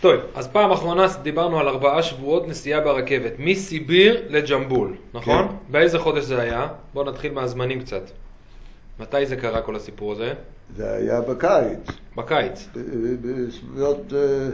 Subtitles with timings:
[0.00, 5.48] טוב, אז פעם אחרונה דיברנו על ארבעה שבועות נסיעה ברכבת, מסיביר לג'מבול, נכון?
[5.48, 5.54] כן.
[5.70, 6.68] באיזה חודש זה היה?
[6.94, 8.02] בואו נתחיל מהזמנים קצת.
[9.00, 10.32] מתי זה קרה כל הסיפור הזה?
[10.76, 11.78] זה היה בקיץ.
[12.16, 12.68] בקיץ.
[12.74, 12.78] ב-
[13.26, 14.12] בסביבות...
[14.12, 14.48] אה,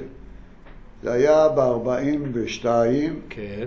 [1.02, 2.66] זה היה ב-42,
[3.30, 3.66] כן.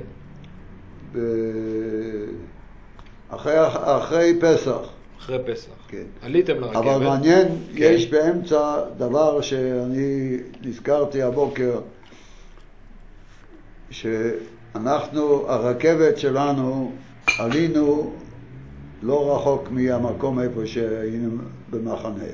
[3.30, 3.54] אחרי,
[3.98, 4.80] אחרי פסח.
[5.20, 5.72] אחרי פסח.
[5.88, 6.04] כן.
[6.22, 6.76] עליתם לרכבת.
[6.76, 7.84] אבל מעניין, כן.
[7.84, 11.80] יש באמצע דבר שאני נזכרתי הבוקר,
[13.90, 16.92] שאנחנו, הרכבת שלנו,
[17.40, 18.14] עלינו
[19.04, 21.38] לא רחוק מהמקום איפה שהיינו
[21.70, 22.26] במחנה.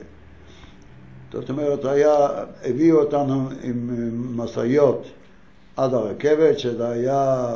[1.31, 2.15] זאת אומרת, היה,
[2.63, 3.89] הביאו אותנו עם
[4.37, 5.07] משאיות
[5.77, 7.47] עד הרכבת, שזה היה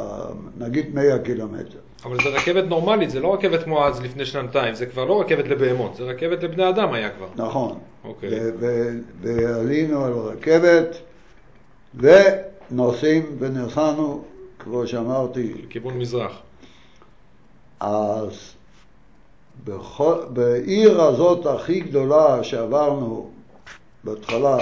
[0.57, 1.84] נגיד 100 קילומטר.
[2.05, 5.47] אבל זה רכבת נורמלית, זה לא רכבת כמו אז לפני שנתיים, זה כבר לא רכבת
[5.47, 7.27] לבהמות, זה רכבת לבני אדם היה כבר.
[7.35, 7.79] נכון.
[8.03, 8.29] אוקיי.
[9.21, 10.97] ועלינו על רכבת,
[11.95, 14.23] ונוסעים, ונסענו,
[14.59, 16.31] כמו שאמרתי, לכיוון מזרח.
[17.79, 18.53] אז
[19.63, 23.29] בכל, בעיר הזאת הכי גדולה שעברנו
[24.03, 24.57] בהתחלה,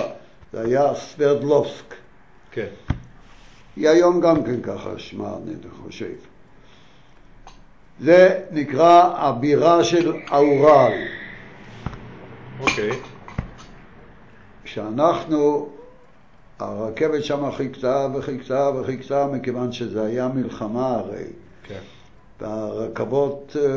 [0.54, 1.95] זה היה סברדלובסק.
[2.52, 2.67] כן.
[3.76, 6.33] היא היום גם כן ככה שמה, אני חושב.
[7.99, 10.91] זה נקרא הבירה של האורל.
[12.59, 12.89] אוקיי.
[14.63, 15.69] כשאנחנו,
[16.59, 21.23] הרכבת שם חיכתה וחיכתה וחיכתה מכיוון שזה היה מלחמה הרי.
[21.64, 21.80] כן.
[22.41, 23.69] והרכבות אה,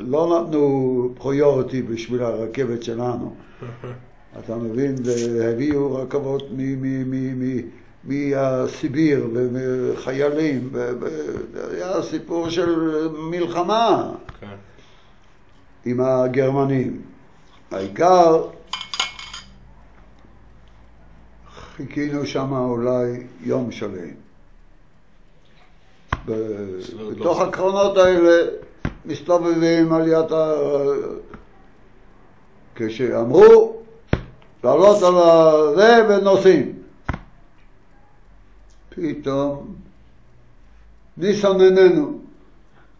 [0.00, 3.34] לא נתנו פריוריטי בשביל הרכבת שלנו.
[4.38, 4.94] אתה מבין?
[5.04, 14.12] והביאו רכבות מ- מ- מ- מ- מהסיביר וחיילים, ו- ו- זה היה סיפור של מלחמה
[14.40, 14.46] כן.
[15.84, 17.02] עם הגרמנים.
[17.70, 18.44] העיקר,
[21.76, 24.08] חיכינו שם אולי יום שלם.
[26.26, 27.20] סברדלובסק.
[27.20, 28.50] בתוך הקרונות האלה
[29.04, 30.52] מסתובבים על יד ה...
[32.74, 33.76] כשאמרו
[34.64, 36.83] לעלות על הזה ונוסעים.
[38.94, 39.74] פתאום
[41.16, 42.18] ניסן איננו.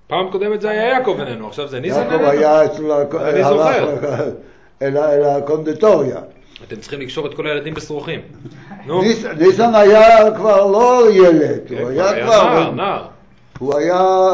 [0.06, 2.28] פעם קודמת זה היה יעקב איננו, עכשיו זה ניסן יעקב איננו.
[2.28, 2.92] היה אצל...
[2.92, 4.30] אני הלך זוכר.
[4.82, 6.20] אל ה- אל הקונדיטוריה.
[6.68, 8.20] אתם צריכים לקשור את כל הילדים בשרוכים.
[9.38, 12.44] ניסן היה כבר לא ילד, כן, הוא כבר היה כבר...
[12.44, 13.06] נער, נער.
[13.58, 14.28] הוא היה,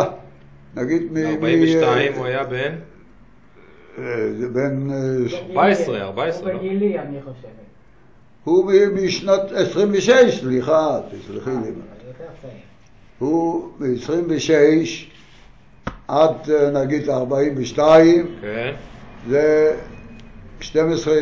[0.77, 1.15] נגיד, מ...
[1.15, 2.73] מ- 42 הוא היה בן
[3.99, 4.05] אה,
[4.39, 4.91] זה בן...
[4.91, 6.53] אה, ש- 14, 14, לא?
[6.53, 7.51] הוא בגילי, אני חושבת.
[8.45, 11.57] הוא משנת 26, סליחה, תסלחי לי.
[11.57, 12.51] אה.
[13.19, 14.51] הוא מ-26
[16.09, 18.75] עד אה, נגיד 42, כן.
[19.29, 19.77] זה
[20.61, 21.15] 12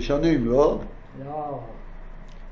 [0.00, 0.78] שנים, לא?
[1.24, 1.60] לא,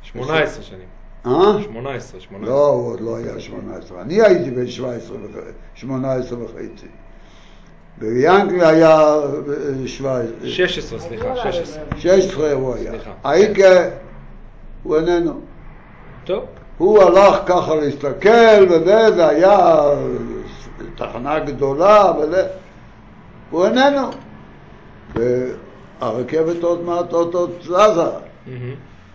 [0.02, 0.88] 18 שנים.
[1.26, 1.62] אה?
[1.62, 2.54] 18, 18.
[2.54, 4.02] לא, הוא עוד לא היה 18.
[4.02, 6.86] אני הייתי בן 17 וחצי,
[7.98, 7.98] 18 וחצי.
[7.98, 10.48] ויאנקלי היה אה, 17.
[10.48, 11.82] 16, סליחה, 16.
[11.96, 12.90] 16 הוא היה.
[12.90, 13.10] סליחה.
[13.24, 13.88] האיקה
[14.82, 15.40] הוא איננו.
[16.24, 16.44] טוב.
[16.78, 19.80] הוא הלך ככה להסתכל וזה, זה היה
[20.96, 22.46] תחנה גדולה וזה.
[23.50, 24.08] הוא איננו.
[25.14, 28.10] והרכבת עוד מעט עוד עוד זזה.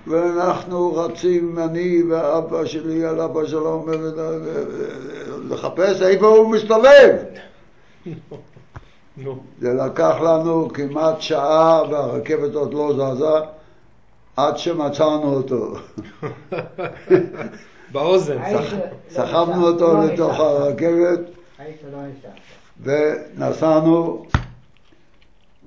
[0.08, 3.90] ואנחנו רצים, אני ואבא שלי, על אבא שלום,
[5.50, 7.16] לחפש איפה הוא מסתובב.
[9.18, 9.38] נו.
[9.60, 13.46] זה לקח לנו כמעט שעה והרכבת עוד לא זזה
[14.38, 15.74] עד שמצאנו אותו.
[17.92, 18.38] באוזן.
[18.54, 18.60] לא
[19.10, 20.40] סחבנו אותו לא לתוך.
[20.40, 21.20] הרכבת
[21.92, 21.98] לא.
[22.84, 24.26] ונסענו.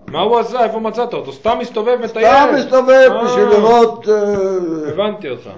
[0.07, 0.65] מה הוא עשה?
[0.65, 1.33] איפה מצאת אותו?
[1.33, 2.27] סתם מסתובב מטייל?
[2.27, 4.09] סתם מסתובב אה, בשביל לראות...
[4.09, 5.51] אה, הבנתי אותך.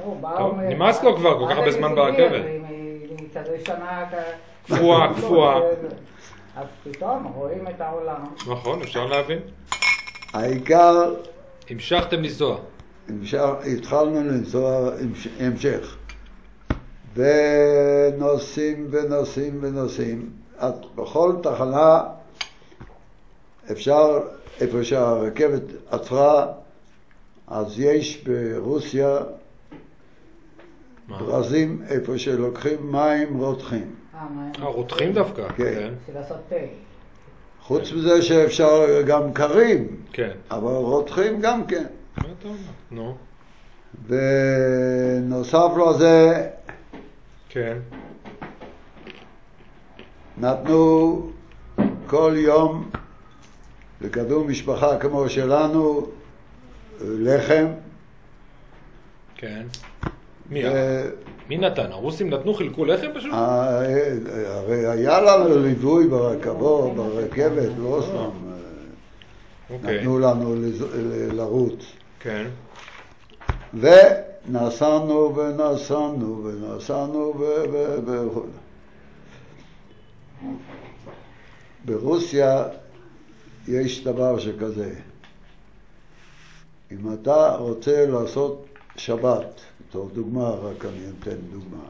[0.69, 1.95] נמאס לו כבר כל כך הרבה זמן?
[1.95, 2.43] ברכבת.
[4.67, 5.61] קפואה, קפואה.
[6.61, 8.27] אז פתאום רואים את העולם.
[8.47, 9.39] נכון, אפשר להבין.
[10.33, 11.15] העיקר,
[11.71, 12.59] המשכתם לנסוע.
[13.79, 15.97] התחלנו לנסוע המש- המשך.
[17.15, 20.31] ונוסעים ונוסעים ונוסעים.
[20.59, 22.03] אז בכל תחנה
[23.73, 24.19] אפשר,
[24.61, 26.47] איפה שהרכבת עצרה,
[27.47, 29.19] אז יש ברוסיה
[31.09, 31.19] מה?
[31.19, 33.95] ברזים איפה שלוקחים מים רותחים.
[34.21, 35.49] אה, מה- אה, רותחים דווקא.
[35.57, 35.95] כן.
[36.49, 36.55] תה.
[37.61, 40.31] חוץ מזה שאפשר גם קרים, כן.
[40.51, 41.87] אבל רותחים גם כן.
[42.45, 42.57] אומר?
[42.91, 43.17] נו.
[44.07, 46.49] ונוסף לזה,
[47.49, 47.79] כן.
[50.39, 51.23] נתנו
[52.07, 52.91] כל יום
[54.01, 56.07] לכדור משפחה כמו שלנו
[57.01, 57.67] לחם,
[59.35, 59.67] כן.
[60.51, 60.63] מי?
[61.51, 61.93] מי נתן?
[61.93, 63.33] הרוסים נתנו, חילקו לחם פשוט?
[63.33, 63.79] אה,
[64.47, 68.15] הרי היה לנו ליווי ברכבות, ברכבת, לא סתם.
[68.19, 68.57] אה,
[69.71, 69.99] אוקיי.
[69.99, 70.55] נתנו לנו
[71.33, 71.85] לרוץ.
[72.21, 72.47] כן.
[73.75, 78.31] ונסענו ונסענו ונסענו ו-
[81.85, 82.65] ברוסיה
[83.69, 84.95] יש דבר שכזה.
[86.93, 88.67] אם אתה רוצה לעשות
[88.97, 91.83] שבת, בתור דוגמה, רק אני אתן דוגמה.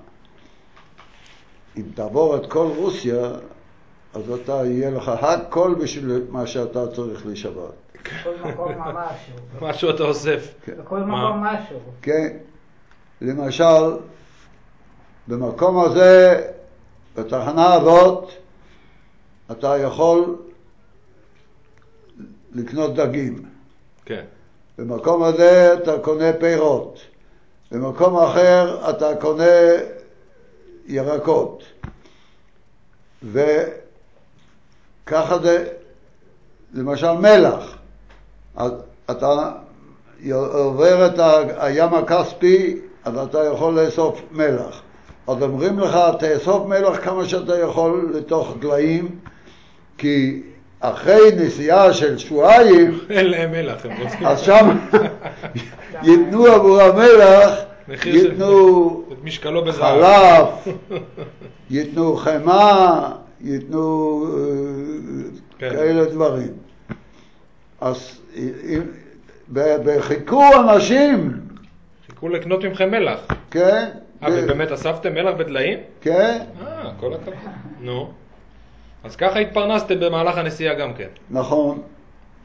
[1.77, 3.31] אם תעבור את כל רוסיה,
[4.15, 7.75] אז אתה, יהיה לך הכל בשביל מה שאתה צריך לשבת.
[8.05, 9.35] בכל מקום משהו.
[9.69, 10.55] משהו אתה אוסף.
[10.69, 11.29] בכל מה?
[11.29, 11.79] מקום משהו.
[12.03, 12.37] כן?
[13.21, 13.97] למשל,
[15.29, 16.43] במקום הזה,
[17.17, 18.31] בתחנה הזאת,
[19.51, 20.37] אתה יכול
[22.53, 23.45] לקנות דגים.
[24.05, 24.25] כן.
[24.79, 27.01] במקום הזה אתה קונה פירות.
[27.71, 29.45] במקום אחר אתה קונה
[30.87, 31.63] ירקות.
[33.23, 33.79] וככה
[35.39, 35.69] זה,
[36.75, 37.77] למשל מלח.
[39.11, 39.53] אתה
[40.53, 41.19] עובר את
[41.59, 44.83] הים הכספי, אז אתה יכול לאסוף מלח.
[45.27, 49.19] אז אומרים לך, תאסוף מלח כמה שאתה יכול לתוך דליים,
[49.99, 50.43] כי
[50.81, 54.27] אחרי נסיעה של שבועיים, אין להם מלח, הם רוצים...
[54.27, 54.79] אז שם
[56.03, 57.55] ייתנו עבור המלח,
[58.05, 59.05] ייתנו.
[59.73, 60.47] חלב,
[61.71, 63.11] ייתנו חמאה,
[63.41, 65.71] ייתנו אה, כן.
[65.71, 66.53] כאלה דברים.
[67.81, 68.21] אז
[69.85, 71.41] וחיכו אנשים,
[72.07, 73.27] חיכו לקנות מכם מלח.
[73.51, 73.89] כן?
[74.23, 75.79] אה, ובאמת אספתם מלח בדליים?
[76.01, 77.35] כן, אה, כל הכבוד.
[77.81, 78.13] נו.
[79.05, 81.09] אז ככה התפרנסתם במהלך הנסיעה גם כן.
[81.31, 81.83] נכון.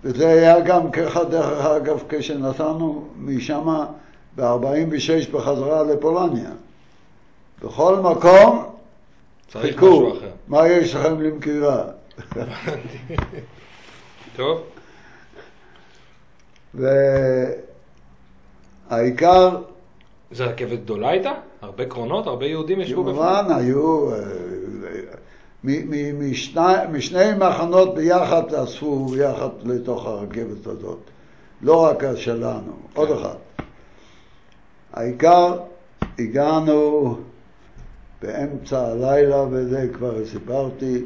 [0.04, 3.68] וזה היה גם ככה, דרך אגב, כשנסענו משם
[4.36, 6.50] ב-46 בחזרה לפולניה.
[7.64, 8.76] בכל מקום
[9.48, 10.30] צריך חיכו, משהו אחר.
[10.48, 11.84] מה יש לכם למכירה?
[14.36, 14.64] טוב.
[18.90, 19.62] והעיקר,
[20.32, 21.32] זה רכבת גדולה הייתה?
[21.62, 22.28] הרבה קרונות?
[22.28, 23.16] הרבה יהודים ישבו בפנים?
[23.22, 24.18] כמובן היו, אה,
[25.66, 31.00] משני- משני מחנות ביחד אספו ביחד לתוך הרכבת הזאת.
[31.62, 33.36] לא רק שלנו, עוד אחד.
[34.94, 35.60] העיקר,
[36.20, 37.18] הגענו
[38.22, 41.06] באמצע הלילה, וזה כבר סיפרתי,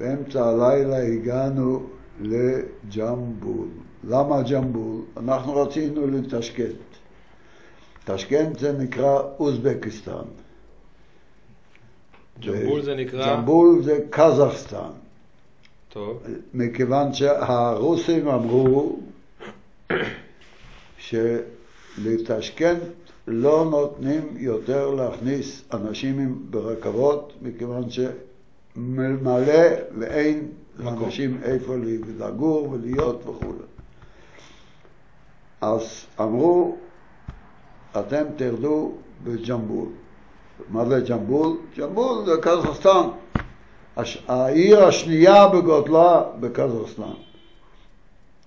[0.00, 1.82] באמצע הלילה הגענו
[2.20, 3.68] לג'מבול.
[4.08, 5.00] למה ג'מבול?
[5.16, 6.92] אנחנו רצינו לתשקנט.
[8.04, 10.24] תשקנט זה נקרא אוזבקיסטן.
[12.40, 13.36] ג'מבול זה נקרא...
[13.36, 14.90] ג'מבול זה קזחסטן.
[15.88, 16.22] טוב.
[16.54, 18.98] מכיוון שהרוסים אמרו
[20.98, 22.82] שלטשקנט
[23.26, 29.62] לא נותנים יותר להכניס אנשים ברכבות, מכיוון שמלא
[29.98, 30.48] ואין.
[30.78, 31.76] לאנשים איפה
[32.18, 33.52] לגור ולהיות וכו'.
[35.60, 36.76] אז אמרו,
[38.00, 38.92] אתם תרדו
[39.24, 39.88] בג'מבול.
[40.70, 41.56] מה זה ג'מבול?
[41.78, 43.08] ג'מבול זה קזחסטן.
[43.96, 47.02] הש- העיר השנייה בגודלה בקזחסטן.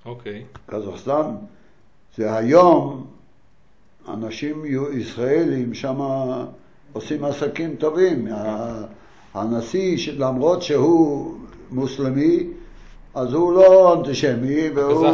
[0.06, 0.44] אוקיי.
[0.68, 1.36] קזחסטן
[2.18, 3.06] זה היום
[4.14, 6.00] אנשים ישראלים שם
[6.94, 8.28] עושים עסקים טובים.
[9.34, 11.34] הנשיא, למרות שהוא
[11.72, 12.48] מוסלמי,
[13.16, 15.08] אז הוא לא אנטישמי, והוא.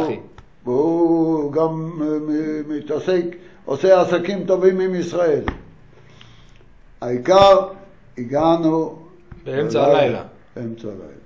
[0.64, 1.90] והוא גם
[2.68, 3.24] מתעסק,
[3.64, 5.42] עושה עסקים טובים עם ישראל.
[7.02, 7.68] העיקר,
[8.18, 8.98] הגענו
[9.44, 9.98] באמצע בלילה.
[9.98, 10.24] הלילה.
[10.56, 11.22] באמצע הלילה.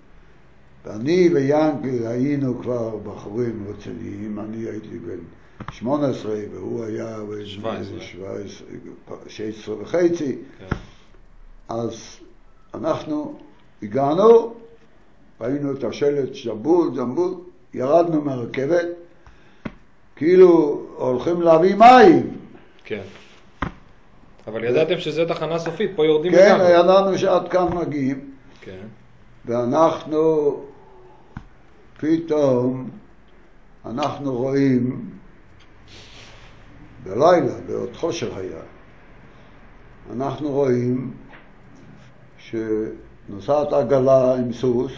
[0.85, 5.19] ואני ויאנקל היינו כבר בחורים רציניים, אני הייתי בן
[5.71, 8.01] 18 והוא היה בן 17.
[8.01, 8.67] 17,
[9.29, 10.77] 16 וחצי, כן.
[11.69, 12.17] אז
[12.75, 13.39] אנחנו
[13.83, 14.55] הגענו,
[15.41, 17.35] ראינו את השלט ג'מבול, ג'מבול,
[17.75, 18.87] ירדנו מהרכבת,
[20.17, 22.37] כאילו הולכים להביא מים.
[22.85, 23.03] כן.
[24.47, 26.71] אבל ידעתם שזו תחנה סופית, פה יורדים כן, לגמרי.
[26.71, 28.31] ידענו שעד כאן מגיעים.
[28.61, 28.87] כן.
[29.45, 30.61] ואנחנו
[31.97, 32.91] פתאום,
[33.87, 35.11] אנחנו רואים
[37.05, 38.61] בלילה, בעוד חושך היה,
[40.13, 41.15] אנחנו רואים
[42.39, 44.93] שנוסעת עגלה עם סוס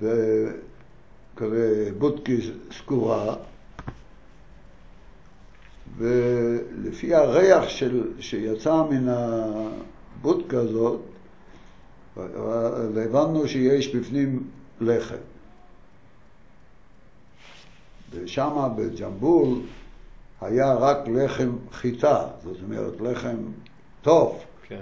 [0.00, 3.34] וכזה בודקי סגורה
[5.98, 11.00] ולפי הריח של, שיצא מן הבודקה הזאת
[12.94, 14.42] והבנו שיש בפנים
[14.80, 15.14] לחם.
[18.10, 19.60] ושם בג'מבול
[20.40, 23.36] היה רק לחם חיטה, זאת אומרת לחם
[24.02, 24.80] טוב, כן.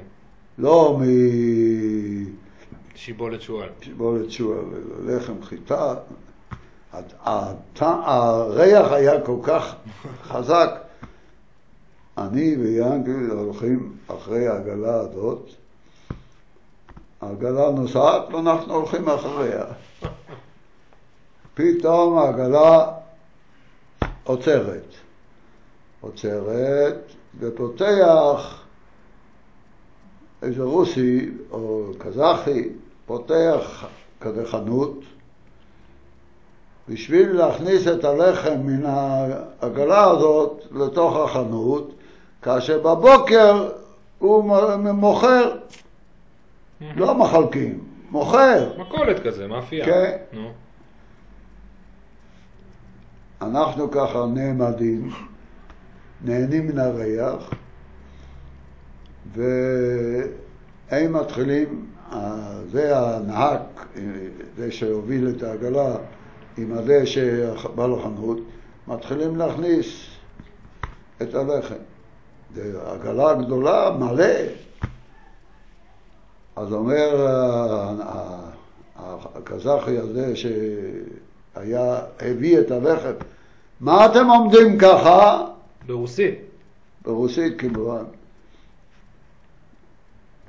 [0.58, 1.00] לא
[2.94, 3.68] שיבולת שועל.
[3.80, 4.64] משיבולת שועל,
[5.06, 5.94] לחם חיטה.
[7.90, 9.74] הריח היה כל כך
[10.22, 10.81] חזק.
[12.26, 15.50] אני ויאנקל הולכים אחרי העגלה הזאת.
[17.20, 19.64] העגלה נוסעת ואנחנו הולכים אחריה.
[21.54, 22.92] פתאום העגלה
[24.24, 24.86] עוצרת.
[26.00, 26.98] עוצרת
[27.38, 28.62] ופותח
[30.42, 32.68] איזה רוסי או קזחי,
[33.06, 33.86] פותח
[34.20, 35.00] כזה חנות
[36.88, 41.94] בשביל להכניס את הלחם מן העגלה הזאת לתוך החנות,
[42.42, 43.70] כאשר בבוקר
[44.18, 44.44] הוא
[44.92, 45.58] מוכר,
[46.96, 48.72] לא מחלקים, מוכר.
[48.78, 49.84] מכולת כזה, מאפייה.
[49.84, 50.16] כן.
[50.32, 50.52] נו.
[53.42, 55.10] אנחנו ככה נעמדים,
[56.24, 57.50] נהנים מן הריח,
[59.34, 61.86] והם מתחילים,
[62.70, 63.60] זה הנהג,
[64.56, 65.96] זה שהוביל את העגלה
[66.56, 68.38] עם הזה שבא לחנות,
[68.88, 70.06] מתחילים להכניס
[71.22, 71.74] את הלחם.
[72.54, 74.24] זו עגלה גדולה, מלא.
[76.56, 78.50] אז אומר ה- ה-
[78.98, 83.12] ה- הקזחי הזה שהיה, הביא את הלחם,
[83.80, 85.44] מה אתם עומדים ככה?
[85.86, 86.38] ברוסית.
[87.04, 88.04] ברוסית כמובן.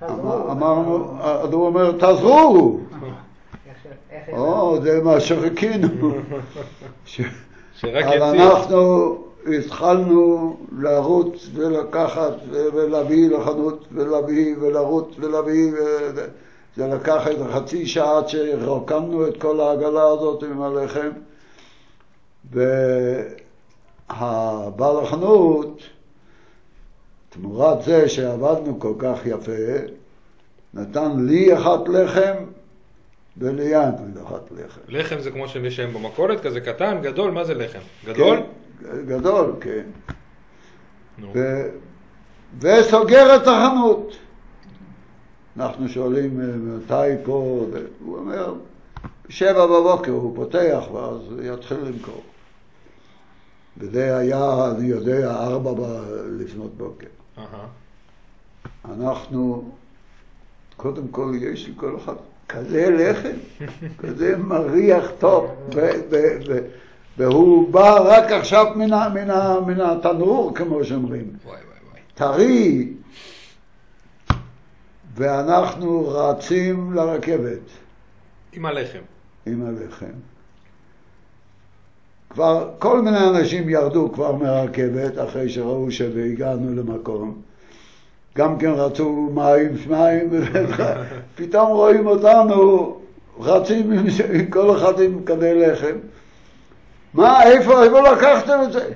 [0.03, 2.79] אמרנו, אז הוא אומר, תעזרו!
[4.31, 5.87] או, זה מה שחיכינו.
[7.83, 8.21] אבל.
[8.21, 9.17] אנחנו
[9.47, 16.25] התחלנו לרוץ ולקחת ולהביא לחנות ולהביא ולרוץ ולהביא ו-
[16.75, 21.09] זה לקח איזה חצי שעה עד שרוקנו את כל העגלה הזאת עם הלחם
[24.09, 25.81] והבעל החנות
[27.29, 29.51] תמורת זה שעבדנו כל כך יפה
[30.73, 32.33] נתן לי אחת לחם
[33.37, 37.79] וליאנקל אחת לחם לחם זה כמו שיש היום במכולת, כזה קטן, גדול, מה זה לחם?
[38.05, 38.37] גדול?
[38.37, 38.43] כן,
[39.07, 39.83] גדול, כן.
[41.33, 41.61] ו...
[42.59, 44.15] וסוגר את החנות.
[45.57, 48.53] אנחנו שואלים אה, מתי פה, ו- הוא אומר,
[49.27, 52.23] בשבע בבוקר הוא פותח ואז יתחיל למכור.
[53.77, 57.07] וזה היה, אני יודע, ארבע ב- לפנות בוקר.
[57.37, 57.67] אהה.
[58.85, 59.71] אנחנו,
[60.77, 62.15] קודם כל יש לכל אחד
[62.49, 63.65] כזה לחם,
[64.01, 66.82] כזה מריח טוב, ו- ו- ו-
[67.17, 71.25] והוא בא רק עכשיו מן, ה- מן, ה- מן התנור, כמו שאומרים.
[72.15, 72.87] טרי,
[75.15, 77.59] ואנחנו רצים לרכבת
[78.53, 78.99] עם הלחם.
[79.45, 80.05] עם הלחם.
[82.29, 87.41] כבר כל מיני אנשים ירדו כבר מהרכבת אחרי שראו שהגענו למקום.
[88.37, 90.29] גם כן רצו מים, שניים,
[91.35, 92.97] פתאום רואים אותנו
[93.39, 94.05] רצים עם
[94.49, 95.95] כל אחד עם כדי לחם.
[97.13, 98.89] מה, איפה, איפה לקחתם את זה?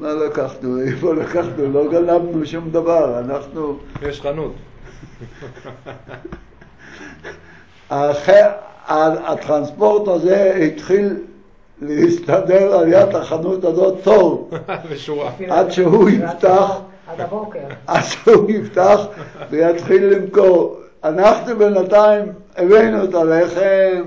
[0.00, 0.80] מה לקחנו?
[0.80, 1.72] איפה לקחנו?
[1.72, 3.76] לא גנבנו שום דבר, אנחנו...
[4.02, 4.52] יש חנות.
[8.88, 11.16] הטרנספורט הזה התחיל
[11.82, 13.94] להסתדר על יד החנות הזאת.
[13.98, 14.48] אפילו-
[15.54, 16.72] עד שהוא יפתח.
[17.08, 17.58] עד הבוקר.
[17.86, 19.00] עד שהוא יפתח
[19.50, 20.76] ויתחיל למכור.
[21.04, 22.24] אנחנו בינתיים
[22.56, 24.02] הבאנו את הלחם,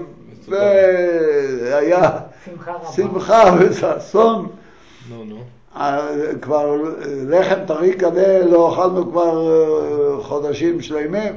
[0.49, 2.19] והיה
[2.95, 4.49] שמחה וששון.
[6.41, 6.81] כבר
[7.27, 11.33] לחם טרי כזה לא אכלנו כבר אה, חודשים שלמים.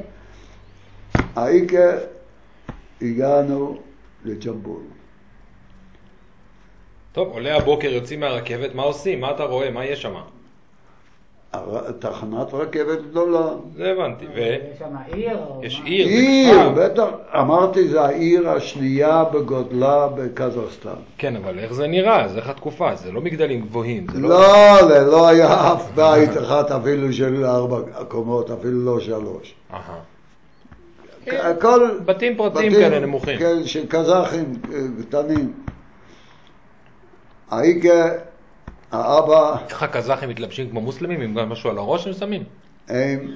[1.35, 1.91] האיקה
[3.01, 3.77] הגענו
[4.25, 4.81] לג'מבול.
[7.11, 9.21] טוב, עולה הבוקר, יוצאים מהרכבת, מה עושים?
[9.21, 9.71] מה אתה רואה?
[9.71, 10.15] מה יש שם?
[11.99, 13.47] תחנת רכבת גדולה.
[13.75, 14.25] זה הבנתי.
[14.35, 14.39] ו...
[14.39, 15.39] יש שם עיר?
[15.61, 15.81] יש?
[15.85, 16.69] עיר, זה עיר.
[16.69, 17.07] בטח,
[17.39, 20.89] אמרתי, זו העיר השנייה בגודלה בקזחסטן.
[21.17, 22.27] כן, אבל איך זה נראה?
[22.27, 22.95] זה איך התקופה?
[22.95, 24.07] זה לא מגדלים גבוהים.
[24.13, 24.29] זה לא...
[24.29, 29.53] לא, זה לא היה אף בית אחד אפילו של ארבע קומות, אפילו לא שלוש.
[29.73, 29.99] אהה.
[31.27, 31.89] הכל...
[32.05, 33.39] בתים פרטיים כאלה נמוכים.
[33.39, 35.53] כן, של קזחים אה, קטנים.
[37.51, 38.09] האיגה,
[38.95, 42.43] האבא, איך הקזחים מתלבשים כמו מוסלמים עם גם משהו על הראש הם שמים?
[42.87, 43.35] הם,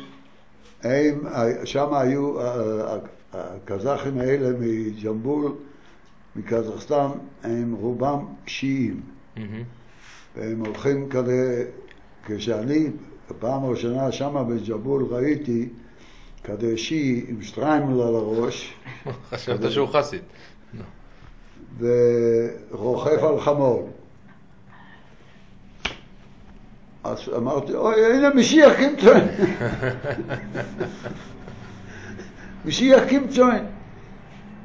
[0.84, 1.26] הם,
[1.66, 2.98] שם היו, אה, אה,
[3.34, 5.52] הקזחים האלה מג'מבול,
[6.36, 7.08] מקזחסטן,
[7.44, 9.02] הם רובם שיעים.
[10.36, 11.66] והם הולכים כזה,
[12.26, 12.88] כשאני
[13.30, 15.70] בפעם הראשונה שמה בג'בול ראיתי
[16.44, 18.74] כזה שיעי עם שטריימל על הראש
[19.30, 20.22] חשבת שהוא חסיד.
[21.80, 23.90] ורוכב על חמור.
[27.04, 29.28] אז אמרתי, אוי, הנה משיח קימצ'וין.
[32.66, 33.66] משיח קימצ'וין.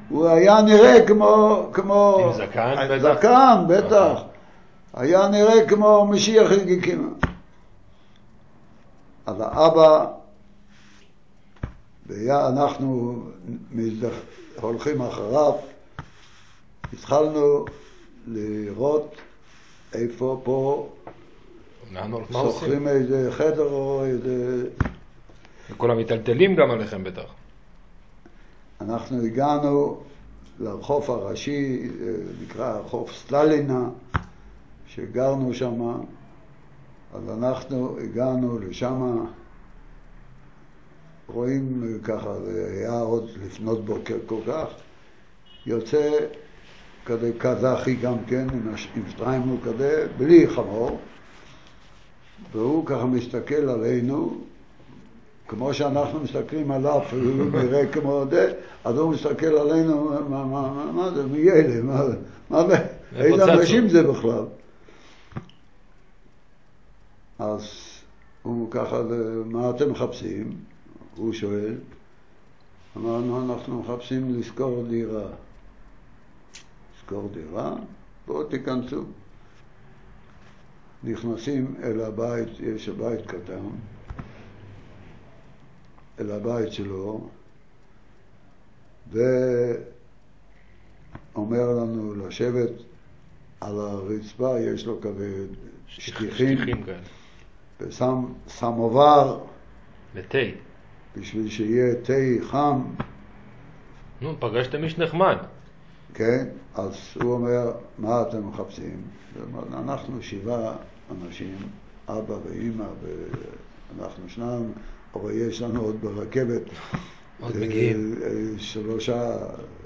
[0.09, 1.67] הוא היה נראה כמו...
[1.73, 2.19] כמו...
[2.19, 3.15] עם זקן, בטח?
[3.19, 4.21] זקן, בטח.
[4.95, 7.15] היה נראה כמו משיח הגיקים.
[9.27, 10.07] אז האבא,
[12.07, 13.23] ואנחנו
[13.73, 14.25] מזדח-
[14.61, 15.53] הולכים אחריו,
[16.93, 17.65] התחלנו
[18.27, 19.15] לראות
[19.95, 21.03] איפה פה לאן הולכים?
[21.03, 21.07] מה עושים?
[22.33, 24.67] שוכרים איזה חדר או איזה...
[25.71, 27.35] וכל המיטלטלים גם עליכם בטח.
[28.81, 30.03] אנחנו הגענו
[30.59, 31.91] לרחוב הראשי,
[32.43, 33.89] נקרא רחוב סטלינה,
[34.87, 35.81] שגרנו שם,
[37.15, 39.27] אז אנחנו הגענו לשם,
[41.27, 44.67] רואים ככה, זה היה עוד לפנות בוקר כל כך,
[45.67, 46.11] יוצא
[47.05, 48.77] כזה קזחי גם כן, עם,
[49.09, 50.99] שטריימל כזה, בלי חמור,
[52.53, 54.41] והוא ככה מסתכל עלינו,
[55.49, 60.93] כמו שאנחנו מסתכלים עליו, הוא נראה כמו זה, אז הוא מסתכל עלינו, מה, מה, מה,
[60.93, 62.03] מה זה, מי אלה, מה,
[62.51, 62.77] מה זה,
[63.17, 63.53] איזה?
[63.53, 64.45] אנשים זה בכלל?
[67.39, 67.63] אז
[68.43, 70.57] הוא ככה, זה, מה אתם מחפשים?
[71.17, 71.75] הוא שואל.
[72.97, 75.27] אמרנו, אנחנו מחפשים לשכור דירה.
[76.97, 77.73] לשכור דירה?
[78.27, 79.03] בואו תיכנסו.
[81.05, 83.67] נכנסים אל הבית, יש בית קטן,
[86.21, 87.29] אל הבית שלו,
[89.11, 89.33] ואומר
[91.71, 92.71] לנו לשבת
[93.61, 95.47] על הרצפה, יש לו כזה
[95.87, 96.59] שטיחים.
[97.81, 99.41] ושם סמובר
[100.15, 100.39] לתה.
[101.17, 102.83] בשביל שיהיה תה חם,
[104.21, 105.37] נו, פגשתם איש נחמד.
[106.15, 106.47] כן?
[106.75, 109.03] אז הוא אומר, מה אתם מחפשים?
[109.73, 110.77] אנחנו שבעה
[111.11, 111.57] אנשים,
[112.09, 112.87] אבא ואימא,
[113.99, 114.73] ואנחנו שניים,
[115.15, 116.63] אבל יש לנו עוד ברכבת
[117.41, 118.15] עוד אה, מגיעים.
[118.23, 119.37] אה, שלושה,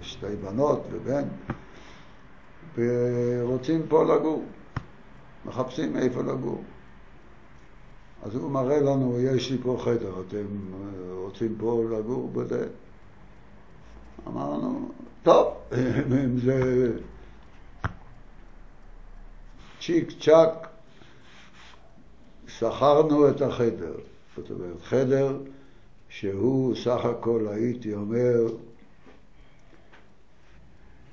[0.03, 1.25] שתי בנות ובן,
[2.77, 4.45] ורוצים פה לגור,
[5.45, 6.63] מחפשים איפה לגור.
[8.23, 12.67] אז הוא מראה לנו, יש לי פה חדר, אתם אה, רוצים פה לגור בזה?
[14.27, 14.91] אמרנו,
[15.23, 15.55] טוב,
[16.25, 16.91] אם זה
[19.81, 20.68] צ'יק צ'אק,
[22.59, 23.93] שכרנו את החדר.
[24.37, 25.37] זאת אומרת, חדר
[26.09, 28.35] שהוא סך הכל, הייתי אומר,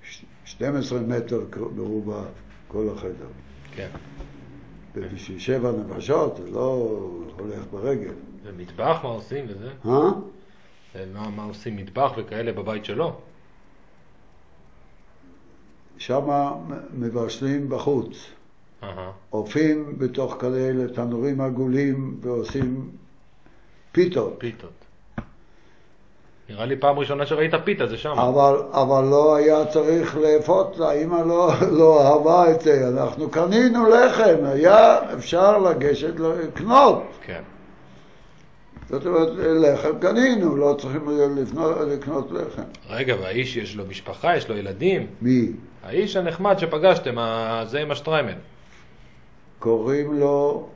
[0.03, 1.41] ש- 12 מטר
[1.75, 2.21] מרובע
[2.67, 3.27] כל החדר.
[3.75, 3.89] כן.
[4.95, 6.99] ובשביל שבע נפשות זה לא
[7.39, 8.13] הולך ברגל.
[8.43, 9.71] ומטבח, מה עושים וזה?
[9.85, 10.09] אה?
[11.13, 13.19] מה, מה עושים מטבח וכאלה בבית שלו?
[15.97, 16.27] שם
[16.93, 18.17] מבשלים בחוץ.
[18.85, 19.11] אהה.
[19.29, 22.89] עופים בתוך כאלה תנורים עגולים ועושים
[23.91, 24.35] פיתות.
[24.37, 24.85] פיתות.
[26.49, 28.09] נראה לי פעם ראשונה שראית פיתה זה שם.
[28.09, 32.87] אבל, אבל לא היה צריך לאפות, האמא לא, לא אהבה את זה.
[32.87, 37.03] אנחנו קנינו לחם, היה אפשר לגשת לקנות.
[37.21, 37.41] כן.
[38.89, 42.61] זאת אומרת, לחם קנינו, לא צריכים לפנות, לקנות לחם.
[42.89, 45.07] רגע, והאיש יש לו משפחה, יש לו ילדים?
[45.21, 45.51] מי?
[45.83, 47.15] האיש הנחמד שפגשתם,
[47.67, 48.33] זה עם השטריימל.
[49.59, 50.67] קוראים לו,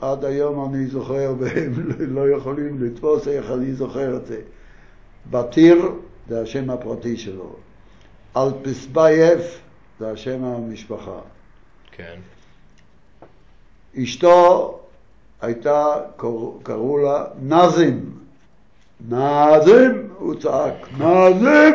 [0.00, 4.40] עד היום אני זוכר, והם לא יכולים לתפוס איך אני זוכר את זה.
[5.30, 5.92] בתיר
[6.28, 7.56] זה השם הפרטי שלו.
[8.36, 9.40] אלפסבייב
[10.00, 11.18] זה השם המשפחה.
[11.92, 12.18] כן.
[14.02, 14.78] אשתו
[15.40, 17.98] הייתה, קראו, קראו לה נאזם.
[19.08, 19.92] נאזם!
[20.18, 21.72] הוא צעק, נאזם!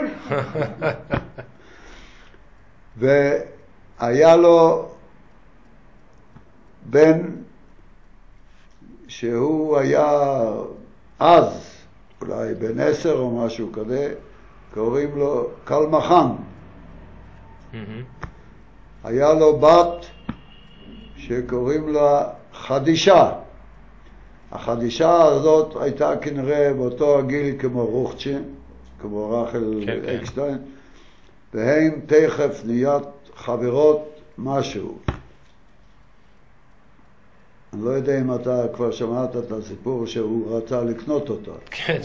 [2.97, 4.89] והיה לו
[6.89, 7.21] בן
[9.07, 10.41] שהוא היה
[11.19, 11.75] אז,
[12.21, 14.13] אולי בן עשר או משהו כזה,
[14.73, 16.27] קוראים לו קלמחן.
[17.73, 18.03] מהמם.
[19.03, 20.05] היה לו בת
[21.17, 22.23] שקוראים לה
[22.53, 23.31] חדישה.
[24.51, 28.43] החדישה הזאת הייתה כנראה באותו הגיל כמו רוחצ'ין,
[29.01, 30.15] כמו רחל כן, כן.
[30.15, 30.57] אקשטיין,
[31.53, 34.97] והן תכף נהיות חברות משהו.
[37.73, 41.51] אני לא יודע אם אתה כבר שמעת את הסיפור שהוא רצה לקנות אותה.
[41.71, 41.99] כן,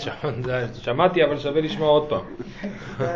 [0.72, 2.24] שמעתי, אבל שווה לשמוע עוד פעם.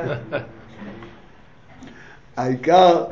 [2.37, 3.05] העיקר,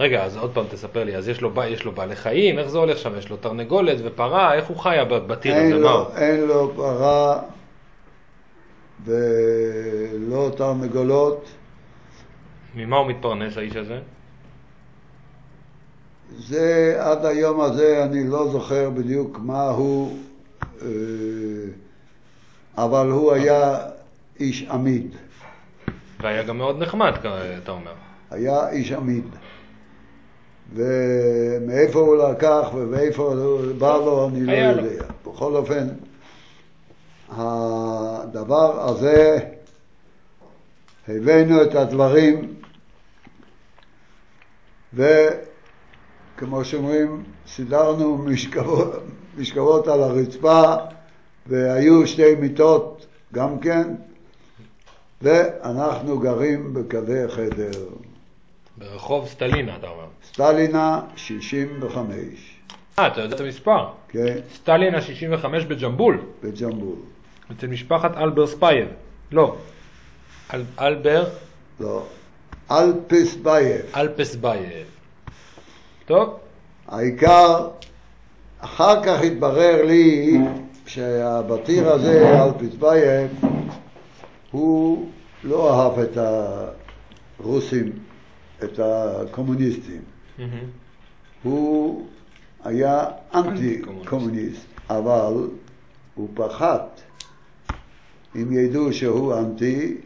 [0.00, 2.78] רגע, אז עוד פעם תספר לי, אז יש לו, יש לו בעלי חיים, איך זה
[2.78, 3.18] הולך שם?
[3.18, 5.78] יש לו תרנגולת ופרה, איך הוא חיה ב- בטיר הזה?
[5.78, 6.16] מה הוא?
[6.16, 7.42] אין לו פרה
[9.04, 11.48] ולא תרנגולות.
[12.74, 13.98] ממה הוא מתפרנס, האיש הזה?
[16.36, 20.18] זה, עד היום הזה אני לא זוכר בדיוק מה הוא,
[20.82, 20.88] אה,
[22.76, 23.78] אבל הוא היה
[24.40, 25.16] איש עמיד.
[26.20, 27.12] והיה גם מאוד נחמד,
[27.62, 27.92] אתה אומר.
[28.30, 29.24] היה איש עמיד.
[30.74, 34.84] ומאיפה הוא לקח ומאיפה הוא בא לו, אני לא היה לו.
[34.84, 35.04] יודע.
[35.26, 35.88] בכל אופן,
[37.28, 39.38] הדבר הזה,
[41.08, 42.54] הבאנו את הדברים,
[46.38, 48.92] וכמו שאומרים, סידרנו משכבות,
[49.38, 50.74] משכבות על הרצפה,
[51.46, 53.94] והיו שתי מיטות גם כן,
[55.22, 57.70] ואנחנו גרים בכזה חדר.
[58.76, 60.06] ברחוב סטלינה, אתה אומר.
[60.24, 62.14] סטלינה 65,
[62.98, 63.86] אה, אתה יודע את המספר.
[64.08, 66.96] כן, סטלינה 65 בג'מבול, בג'מבול.
[67.52, 68.88] אצל משפחת אלבר ספייב.
[69.32, 69.56] לא.
[70.54, 71.24] אל, אלבר
[71.80, 72.06] לא.
[72.70, 73.80] אלפיסבייב.
[73.96, 74.97] אלפסבייב.
[76.08, 76.38] טוב,
[76.86, 77.68] העיקר,
[78.58, 80.38] אחר כך התברר לי
[80.86, 83.30] שהבטיר הזה, אלפיסבייב,
[84.50, 85.08] הוא
[85.44, 86.18] לא אהב את
[87.40, 87.92] הרוסים,
[88.64, 90.00] את הקומוניסטים.
[91.42, 92.06] הוא
[92.64, 94.08] היה אנטי אנטי-קומוניסט.
[94.08, 95.48] קומוניסט, אבל
[96.14, 96.86] הוא פחד.
[98.36, 99.96] אם ידעו שהוא אנטי,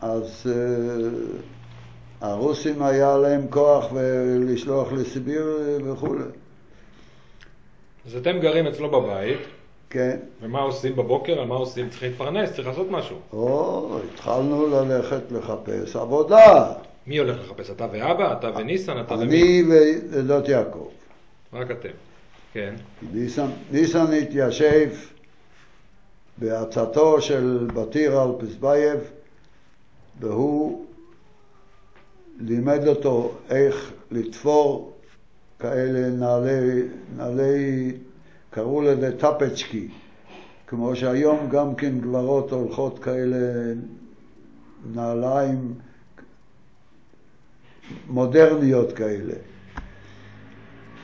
[0.00, 1.53] אז uh,
[2.20, 3.92] הרוסים היה להם כוח
[4.40, 6.24] לשלוח לסיביר וכולי.
[8.06, 9.38] אז אתם גרים אצלו בבית,
[9.90, 10.16] כן.
[10.42, 11.40] ומה עושים בבוקר?
[11.40, 11.88] על מה עושים?
[11.88, 13.16] צריכים להתפרנס, צריך לעשות משהו.
[13.32, 16.72] או, התחלנו ללכת לחפש עבודה.
[17.06, 17.70] מי הולך לחפש?
[17.70, 18.32] אתה ואבא?
[18.32, 19.00] אתה וניסן?
[19.00, 19.24] אתה ומי?
[19.24, 19.62] אני
[20.10, 20.88] ודוד יעקב.
[21.52, 21.88] רק אתם.
[22.52, 22.74] כן.
[23.12, 24.90] ניסן, ניסן התיישב
[26.38, 29.00] בעצתו של בתיר אלפסבייב
[30.20, 30.84] והוא
[32.40, 34.92] לימד אותו איך לתפור
[35.58, 36.82] כאלה נעלי,
[37.16, 37.92] נעלי,
[38.50, 39.88] קראו לזה тапочки,
[40.66, 43.72] כמו שהיום גם כן גברות הולכות כאלה
[44.94, 45.74] נעליים
[48.08, 49.34] מודרניות כאלה.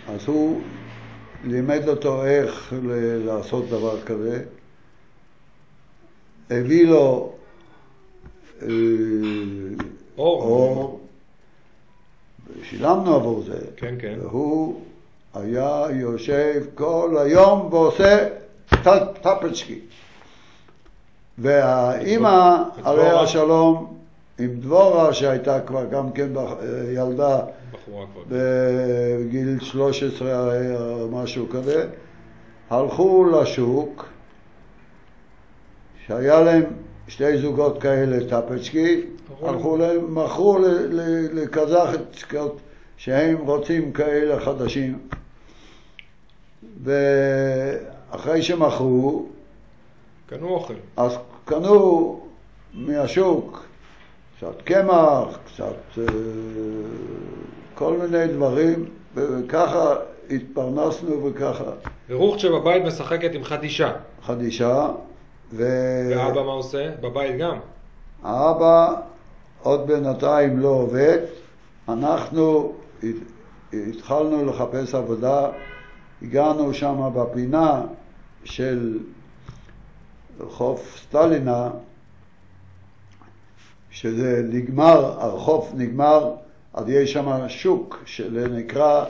[0.08, 0.60] אז הוא
[1.44, 2.74] לימד אותו איך
[3.24, 4.44] לעשות דבר כזה,
[6.50, 7.32] הביא לו
[8.62, 8.68] אה,
[10.18, 10.42] אור.
[10.42, 11.00] אור,
[12.60, 13.58] ושילמנו עבור זה.
[13.76, 14.18] כן, כן.
[14.22, 14.80] והוא
[15.34, 18.28] היה יושב כל היום ועושה
[19.22, 19.78] טפצ'קי.
[21.38, 23.20] והאימא, עליה.
[23.20, 23.96] השלום,
[24.38, 26.28] עם דבורה שהייתה כבר גם כן
[26.94, 27.40] ילדה.
[28.28, 30.50] בגיל 13
[31.00, 31.86] או משהו כזה,
[32.70, 34.08] הלכו לשוק,
[36.06, 36.62] שהיה להם
[37.08, 39.00] שתי זוגות כאלה טפצ'קי,
[39.42, 40.58] הלכו להם, מכרו
[41.32, 42.60] לקזחצקות
[42.96, 44.98] שהם רוצים כאלה חדשים.
[46.84, 49.26] ואחרי שמכרו,
[50.26, 50.74] קנו אוכל.
[50.96, 52.20] אז קנו
[52.74, 53.64] מהשוק
[54.36, 56.04] קצת קמח, קצת אה,
[57.74, 59.94] כל מיני דברים, וככה
[60.30, 61.64] התפרנסנו וככה
[62.08, 63.92] ורוחט שבבית משחקת עם חדישה.
[64.22, 64.88] חדישה,
[65.52, 65.64] ו...
[66.10, 66.90] ואבא מה עושה?
[67.00, 67.58] בבית גם.
[68.22, 68.94] האבא
[69.62, 71.18] עוד בינתיים לא עובד,
[71.88, 72.72] אנחנו
[73.72, 75.48] התחלנו לחפש עבודה,
[76.22, 77.82] הגענו שם בפינה
[78.44, 78.98] של
[80.48, 81.70] חוף סטלינה,
[83.90, 86.34] שזה נגמר, הרחוב נגמר,
[86.74, 89.04] אז יש שם שוק שנקרא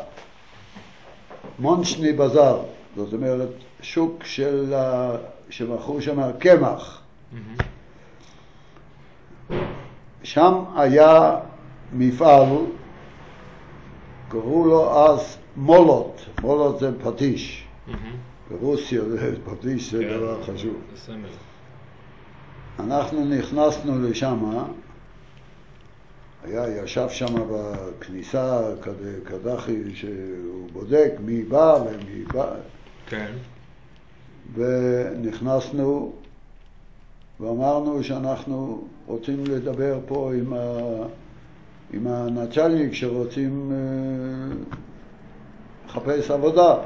[1.59, 2.63] מונשני בזאר,
[2.97, 3.49] זאת אומרת
[3.83, 4.75] שוק של,
[5.51, 7.03] שמכרו שם קמח.
[10.23, 11.37] שם היה
[11.93, 12.49] מפעל,
[14.29, 17.67] קראו לו אז מולות, מולות זה פטיש,
[18.51, 20.11] ברוסיה זה פטיש זה כן.
[20.17, 20.77] דבר חשוב.
[22.81, 24.39] אנחנו נכנסנו לשם,
[26.45, 28.61] היה, ישב שם בכניסה
[29.25, 32.55] קדחי שהוא בודק מי בא ומי בא,
[33.07, 33.33] כן.
[34.55, 36.13] ונכנסנו
[37.41, 40.79] ואמרנו שאנחנו רוצים לדבר פה עם, ה...
[41.93, 44.57] עם הנצ'לניק שרוצים אה,
[45.87, 46.77] לחפש עבודה.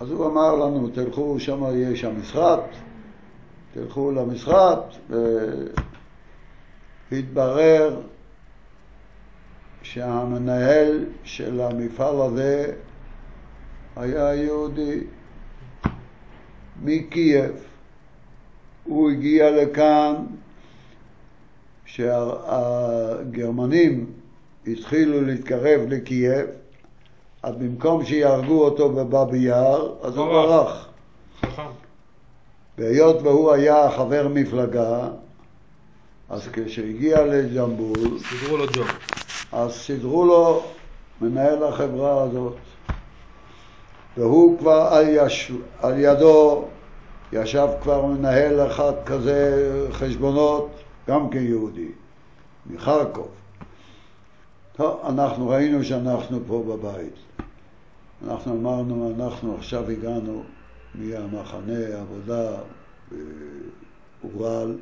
[0.00, 2.60] אז הוא אמר לנו, תלכו, שם יש המשרד,
[3.74, 4.78] תלכו למשרד,
[7.12, 8.00] והתברר
[9.82, 12.72] שהמנהל של המפעל הזה
[13.96, 15.00] היה יהודי
[16.82, 17.52] מקייב.
[18.86, 20.14] הוא הגיע לכאן
[23.16, 24.06] שהגרמנים
[24.66, 26.46] התחילו להתקרב לקייב,
[27.42, 30.88] אז במקום שיהרגו אותו בבאבי יאר, אז הוא ברח.
[31.40, 31.62] חכם.
[32.78, 35.08] והיות והוא היה חבר מפלגה,
[36.28, 38.86] אז כשהגיע לג'מבול, סידרו לו ג'וב.
[39.52, 40.62] אז סידרו לו
[41.20, 42.56] מנהל החברה הזאת.
[44.16, 45.52] והוא כבר על, יש...
[45.82, 46.64] על ידו
[47.32, 50.70] ישב כבר מנהל אחד כזה חשבונות,
[51.08, 51.88] גם כן יהודי,
[52.66, 53.28] מחרקוב.
[54.72, 57.14] טוב, אנחנו ראינו שאנחנו פה בבית.
[58.26, 60.42] אנחנו אמרנו, אנחנו עכשיו הגענו
[60.94, 62.56] מהמחנה העבודה
[64.22, 64.78] באורל,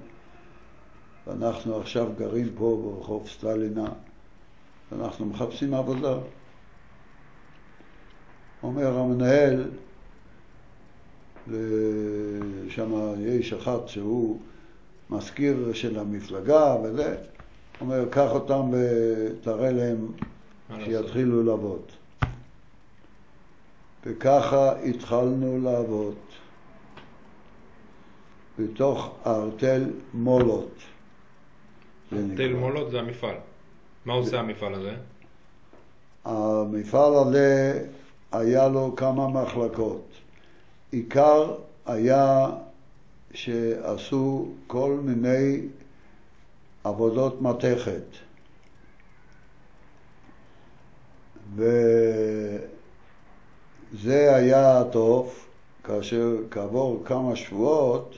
[1.26, 3.88] ואנחנו עכשיו גרים פה ברחוב סטלינה,
[4.92, 6.16] ואנחנו מחפשים עבודה.
[8.62, 9.70] אומר המנהל,
[11.48, 14.38] ושם יש אחד שהוא
[15.10, 17.16] מזכיר של המפלגה וזה,
[17.80, 20.06] אומר, קח אותם ותראה להם?
[20.84, 21.82] שיתחילו לעבוד.
[24.06, 26.14] וככה התחלנו לעבוד
[28.58, 30.78] בתוך הארטל מולות.
[32.12, 32.48] נקרא.
[32.48, 33.34] מולות זה המפעל.
[34.04, 34.94] מה עושה המפעל הזה?
[36.24, 37.80] המפעל הזה
[38.32, 40.08] היה לו כמה מחלקות.
[40.94, 41.54] עיקר
[41.86, 42.50] היה
[43.32, 45.60] שעשו כל מיני
[46.84, 48.04] עבודות מתכת.
[51.56, 51.76] וזה
[54.36, 55.46] היה טוב,
[55.84, 58.14] כאשר כעבור כמה שבועות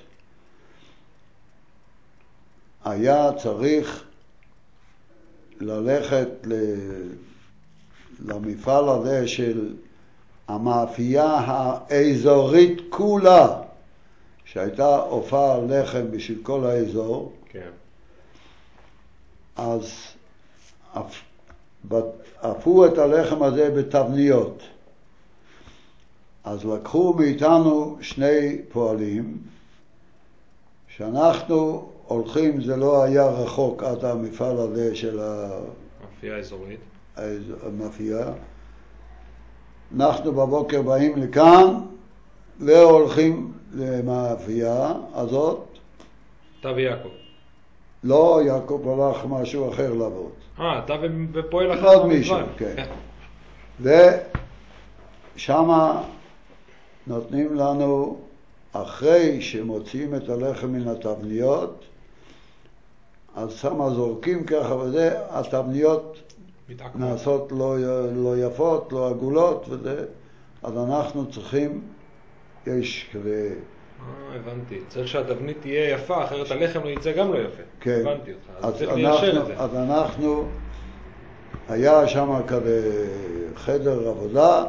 [2.85, 4.05] היה צריך
[5.61, 6.29] ללכת.
[8.21, 9.75] למפעל הזה של
[10.49, 13.63] המאפייה האזורית כולה,
[14.45, 17.71] שהייתה הופעה לחם בשביל כל האזור, כן.
[19.57, 19.93] אז
[22.41, 24.63] אפו את הלחם הזה בתבניות.
[26.45, 29.39] אז לקחו מאיתנו שני פועלים,
[30.97, 35.49] שאנחנו הולכים, זה לא היה רחוק עד המפעל הזה של ה...
[36.03, 36.81] מאפייה אזורית.
[37.63, 38.33] המאפייה.
[39.95, 41.81] אנחנו בבוקר באים לכאן
[42.61, 45.65] והולכים למאפייה הזאת.
[46.61, 47.09] אתה ויעקב.
[48.05, 50.31] לא, יעקב הלך משהו אחר לעבוד.
[50.61, 50.95] אה, אתה
[51.33, 52.07] ופועל אחר עוד.
[52.07, 52.87] מישהו, כן.
[55.37, 56.03] ושמה
[57.07, 58.19] נותנים לנו,
[58.73, 61.85] אחרי שמוציאים את הלחם מן התבניות,
[63.37, 66.26] אז שמה זורקים ככה וזה, התבניות
[66.95, 67.77] נעשות לא,
[68.15, 70.05] לא יפות, לא עגולות וזה,
[70.63, 71.83] אז אנחנו צריכים,
[72.67, 73.55] יש כזה,
[74.01, 74.79] אה, הבנתי.
[74.89, 77.63] צריך שהתבנית תהיה יפה, אחרת הלחם לא יצא גם לא יפה.
[77.81, 78.01] כן.
[78.01, 78.65] הבנתי אותך.
[78.65, 79.55] אז אז צריך ליישר את זה.
[79.57, 80.45] אז אנחנו,
[81.69, 83.07] היה שם כזה
[83.57, 84.65] חדר עבודה,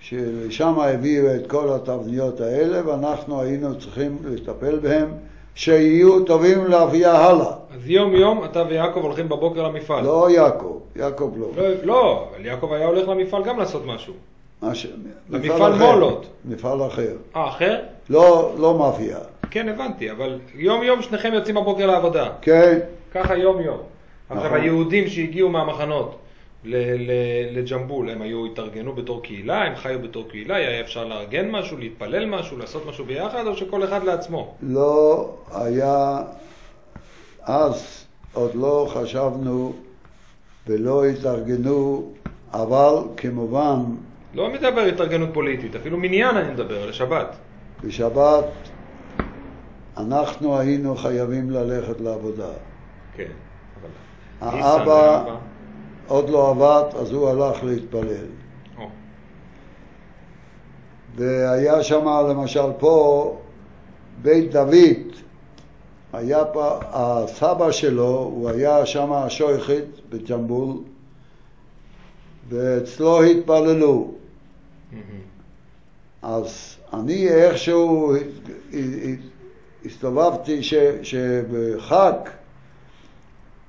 [0.00, 5.08] שלשם הביאו את כל התבניות האלה, ואנחנו היינו צריכים לטפל בהם,
[5.56, 7.46] שיהיו טובים להביאה הלאה.
[7.74, 10.04] אז יום יום אתה ויעקב הולכים בבוקר למפעל.
[10.04, 11.46] לא יעקב, יעקב לא.
[11.56, 14.14] לא, לא, אבל יעקב היה הולך למפעל גם לעשות משהו.
[14.62, 14.86] מה ש-
[15.30, 15.92] למפעל אחר.
[15.92, 16.26] מולות.
[16.44, 17.12] מפעל אחר.
[17.36, 17.78] אה, אחר?
[18.10, 19.18] לא, לא מאפייה.
[19.50, 22.28] כן, הבנתי, אבל יום יום שניכם יוצאים בבוקר לעבודה.
[22.42, 22.78] כן,
[23.14, 23.78] ככה יום יום.
[24.30, 24.60] עכשיו, נכון.
[24.60, 26.14] היהודים שהגיעו מהמחנות
[27.52, 32.26] לג'מבול, הם היו, התארגנו בתור קהילה, הם חיו בתור קהילה, היה אפשר לארגן משהו, להתפלל
[32.26, 34.54] משהו, לעשות משהו ביחד, או שכל אחד לעצמו?
[34.62, 36.18] לא היה,
[37.42, 39.72] אז עוד לא חשבנו
[40.66, 42.12] ולא התארגנו,
[42.52, 43.80] אבל כמובן
[44.34, 47.36] לא מדבר התארגנות פוליטית, אפילו מניין אני מדבר, על השבת.
[47.84, 48.44] בשבת
[49.96, 52.48] אנחנו היינו חייבים ללכת לעבודה.
[53.16, 53.30] כן.
[53.80, 53.88] אבל...
[54.40, 55.24] האבא.
[56.06, 58.26] עוד לא עבד, אז הוא הלך להתפלל.
[61.16, 63.36] והיה שם למשל פה
[64.22, 65.12] בית דוד,
[66.12, 70.76] היה פה, הסבא שלו, הוא היה שם השויכת בג'מבול,
[72.48, 74.10] ואצלו התפללו.
[74.92, 75.02] מהמם.
[76.22, 78.14] אז אני איכשהו
[79.84, 80.60] הסתובבתי
[81.02, 82.12] שבחג,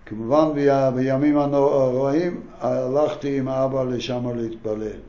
[0.10, 5.00] כמובן בי- בימים הנוראים, הלכתי עם אבא לשם להתפלל.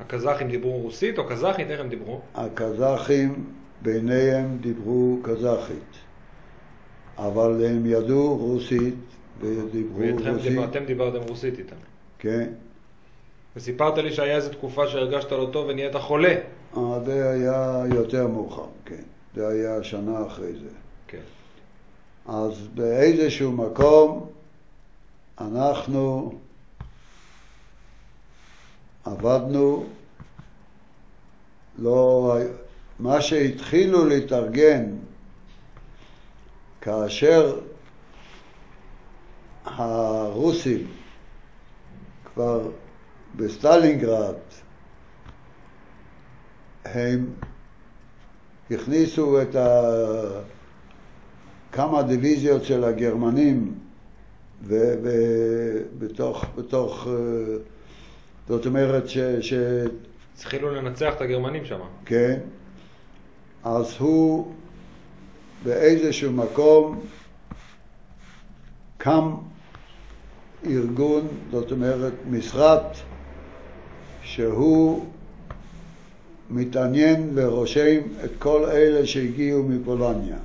[0.00, 1.70] הקזחים דיברו רוסית או קזחית?
[1.70, 2.20] איך הם דיברו?
[2.34, 3.44] הקזחים
[3.82, 5.92] ביניהם דיברו קזחית,
[7.18, 8.94] אבל הם ידעו רוסית
[9.40, 11.76] ודיברו ואתם רוסית, דיבר, אתם דיברתם רוסית איתם.
[12.18, 12.48] כן.
[13.56, 16.34] וסיפרת לי שהיה איזו תקופה שהרגשת לא טוב ונהיית חולה.
[16.76, 19.02] אה, זה היה יותר מאוחר, כן.
[19.36, 20.68] זה היה שנה אחרי זה.
[22.26, 24.30] אז באיזשהו מקום
[25.40, 26.32] אנחנו
[29.04, 29.86] עבדנו,
[31.78, 32.36] לא,
[32.98, 34.84] מה שהתחילו להתארגן
[36.80, 37.60] כאשר
[39.64, 40.86] הרוסים
[42.24, 42.70] כבר
[43.36, 44.34] בסטלינגרד
[46.84, 47.26] הם
[48.70, 50.51] הכניסו את ה...
[51.72, 53.74] כמה דיוויזיות של הגרמנים
[54.64, 57.12] ובתוך, בתוך, אה,
[58.48, 59.18] זאת אומרת ש...
[59.18, 59.54] ש...
[60.38, 61.80] התחילו לנצח את הגרמנים שם.
[62.04, 62.38] כן,
[63.64, 64.52] אז הוא
[65.64, 67.00] באיזשהו מקום
[68.98, 69.34] קם
[70.66, 72.82] ארגון, זאת אומרת משרד,
[74.22, 75.06] שהוא
[76.50, 80.36] מתעניין ורושם את כל אלה שהגיעו מפולניה.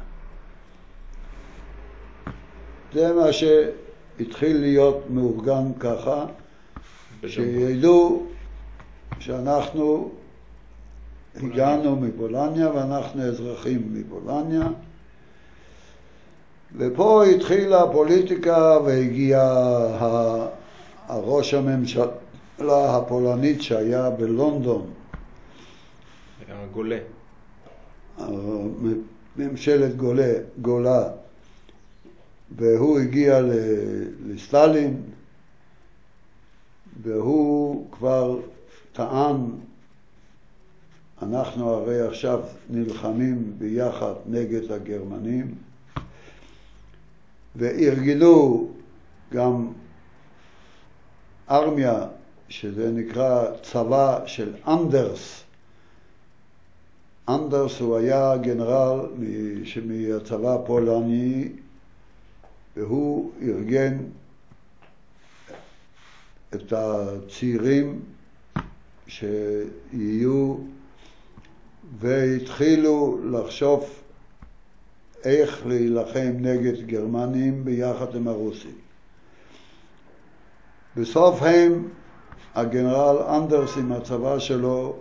[2.98, 6.26] זה מה שהתחיל להיות מאורגן ככה,
[7.28, 8.26] שידעו
[9.20, 10.12] שאנחנו
[11.36, 14.68] הגענו מפולניה ואנחנו אזרחים מפולניה.
[16.78, 19.42] ופה התחילה הפוליטיקה והגיע
[21.08, 24.90] הראש הממשלה הפולנית שהיה בלונדון,
[26.50, 27.00] הגולה.
[29.38, 31.10] ממשלת גולה, גולה,
[32.56, 33.42] והוא הגיע
[34.26, 35.02] לסטלין,
[37.02, 38.40] והוא כבר
[38.94, 39.36] טען,
[41.22, 45.56] אנחנו הרי עכשיו נלחמים ביחד נגד הגרמנים,
[47.56, 48.68] וארגנו
[49.34, 49.68] גם
[51.50, 52.08] ארמיה,
[52.50, 55.44] שזה נקרא צבא של אנדרס.
[57.30, 59.00] אנדרס הוא היה גנרל
[59.86, 61.50] מהצבא הפולני,
[62.78, 63.98] והוא ארגן
[66.56, 68.02] את הצעירים
[69.08, 70.58] שיהיו
[72.00, 73.90] והתחילו לחשוב
[75.24, 78.78] איך להילחם נגד גרמנים ביחד עם הרוסים.
[80.96, 81.88] בסוף הם,
[82.56, 85.00] הגנרל אנדרס עם הצבא שלו,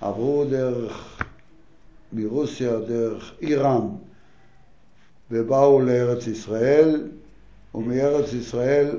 [0.00, 1.22] עברו דרך,
[2.12, 3.88] מרוסיה דרך איראן
[5.32, 7.08] ובאו לארץ ישראל,
[7.74, 8.98] ומארץ ישראל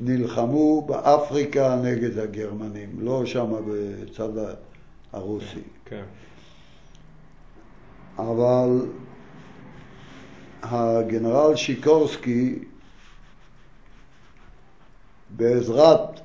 [0.00, 4.28] נלחמו באפריקה נגד הגרמנים, לא שם בצד
[5.12, 5.62] הרוסי.
[5.84, 6.04] כן.
[8.18, 8.86] אבל
[10.62, 12.58] הגנרל שיקורסקי,
[15.36, 16.20] בעזרת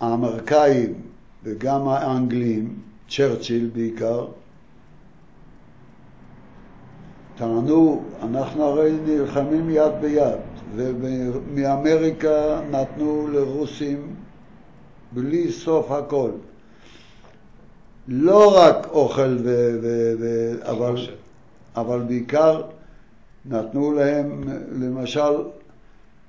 [0.00, 0.94] האמריקאים
[1.44, 2.78] וגם האנגלים,
[3.08, 4.26] צ'רצ'יל בעיקר,
[7.38, 10.38] טענו, אנחנו הרי נלחמים יד ביד,
[10.74, 14.14] ומאמריקה נתנו לרוסים
[15.12, 16.30] בלי סוף הכל.
[18.08, 20.96] לא רק אוכל, ו- ו- ו- אבל.
[21.76, 22.62] אבל בעיקר
[23.46, 24.42] נתנו להם,
[24.80, 25.32] למשל,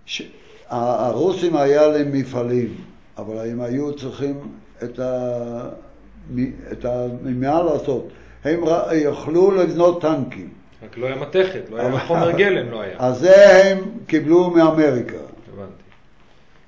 [0.06, 0.22] ש...
[0.70, 2.74] הרוסים היה להם מפעלים,
[3.18, 4.40] אבל הם היו צריכים
[4.84, 5.70] את, ה...
[6.72, 7.08] את ה...
[7.24, 8.08] מה לעשות?
[8.44, 8.60] הם
[8.94, 10.59] יכלו לבנות טנקים.
[10.84, 12.96] רק לא היה מתכת, לא היה חומר גלם, לא היה.
[13.00, 15.16] אז זה הם קיבלו מאמריקה.
[15.54, 15.72] הבנתי.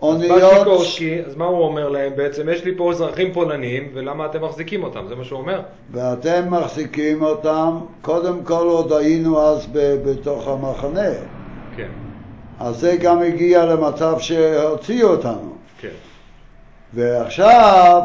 [0.02, 0.67] אוניות,
[1.28, 2.50] אז מה הוא אומר להם בעצם?
[2.50, 5.06] יש לי פה אזרחים פולנים, ולמה אתם מחזיקים אותם?
[5.08, 5.62] זה מה שהוא אומר?
[5.91, 11.10] ואתם מחזיקים אותם, קודם כל עוד היינו אז ב- בתוך המחנה.
[11.78, 11.88] כן,
[12.60, 15.56] אז זה גם הגיע למצב שהוציאו אותנו.
[15.80, 15.88] כן.
[16.93, 18.02] ועכשיו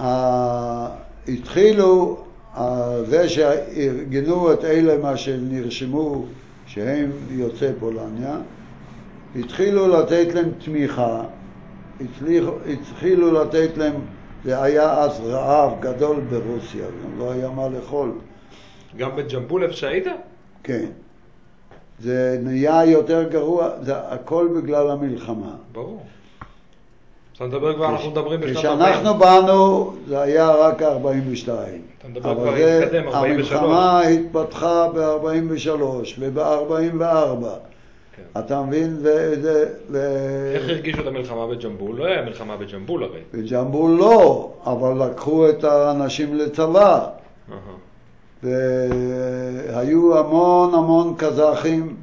[0.00, 0.88] ה-
[1.28, 2.21] התחילו,
[3.04, 6.24] זה שארגנו את אלה מה שנרשמו
[6.66, 8.36] שהם יוצאי פולניה,
[9.36, 11.24] התחילו לתת להם תמיכה,
[12.66, 13.94] התחילו לתת להם,
[14.44, 18.12] זה היה אז רעב גדול ברוסיה, גם לא היה מה לאכול.
[18.96, 20.06] גם בג'מבול איפה שהיית?
[20.62, 20.86] כן.
[22.00, 25.56] זה נהיה יותר גרוע, זה הכל בגלל המלחמה.
[25.72, 26.02] ברור.
[27.36, 28.78] אתה מדבר כבר, אנחנו מדברים בשנת 40.
[28.78, 31.82] כשאנחנו באנו זה היה רק 42.
[31.98, 33.52] אתה מדבר כבר התקדם, 43.
[33.52, 35.80] המלחמה התפתחה ב-43
[36.18, 37.46] וב-44.
[38.16, 38.40] כן.
[38.40, 38.96] אתה מבין?
[38.98, 39.68] וזה...
[40.54, 41.96] איך הרגישו את המלחמה בג'מבול?
[41.96, 43.20] לא היה מלחמה בג'מבול הרי.
[43.34, 47.06] בג'מבול לא, אבל לקחו את האנשים לצבא.
[48.42, 51.96] והיו המון המון קזחים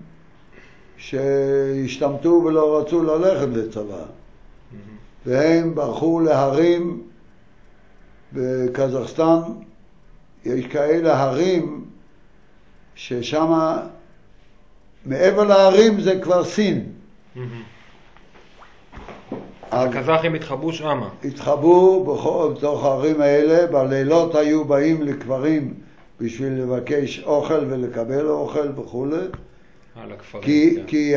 [0.98, 4.04] שהשתמטו ולא רצו ללכת לצבא.
[5.26, 7.02] והם ברחו להרים
[8.34, 9.40] בקזחסטן.
[10.46, 11.86] יש כאלה הרים
[12.96, 13.78] ששם
[15.06, 16.86] מעבר להרים זה כבר סין.
[19.72, 21.10] אז הקזחים התחבאו שמה.
[21.24, 22.04] התחבאו
[22.56, 25.74] בתוך הערים האלה, בלילות היו באים לקברים
[26.20, 29.26] בשביל לבקש אוכל ולקבל אוכל וכולי.
[30.42, 30.84] כי, כן.
[30.88, 31.14] כי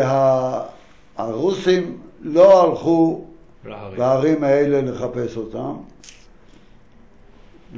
[1.16, 3.24] הרוסים לא הלכו
[3.64, 3.98] להרים.
[3.98, 5.76] בערים האלה לחפש אותם,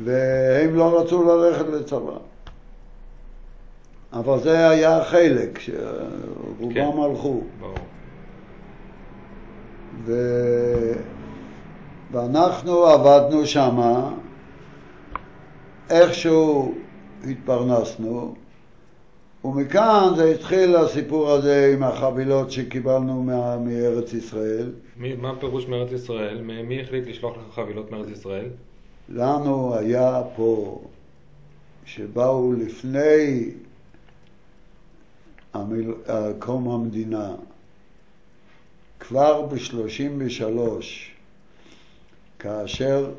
[0.04, 2.16] והם לא רצו ללכת לצבא.
[4.12, 6.98] אבל זה היה חלק, שרובם כן.
[7.02, 7.40] הלכו.
[7.60, 7.74] ברור.
[10.04, 10.12] ו...
[12.12, 14.10] ואנחנו עבדנו שמה,
[15.90, 16.74] איכשהו
[17.30, 18.34] התפרנסנו,
[19.44, 23.58] ומכאן זה התחיל הסיפור הזה עם החבילות שקיבלנו מה...
[23.58, 24.72] מארץ ישראל.
[24.96, 26.40] מי- מה הפירוש מארץ ישראל?
[26.42, 28.46] מ- מי החליט לשלוח לך חבילות מארץ ישראל?
[29.08, 30.80] לנו היה פה,
[31.84, 33.50] שבאו לפני
[35.54, 35.94] המיל...
[36.38, 37.34] קום המדינה,
[39.00, 40.44] כבר ב-33,
[42.38, 43.10] כאשר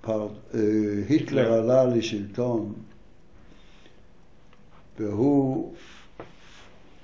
[0.00, 0.28] פר...
[0.54, 0.60] אה,
[1.08, 2.72] היטלר עלה לשלטון,
[4.98, 5.72] והוא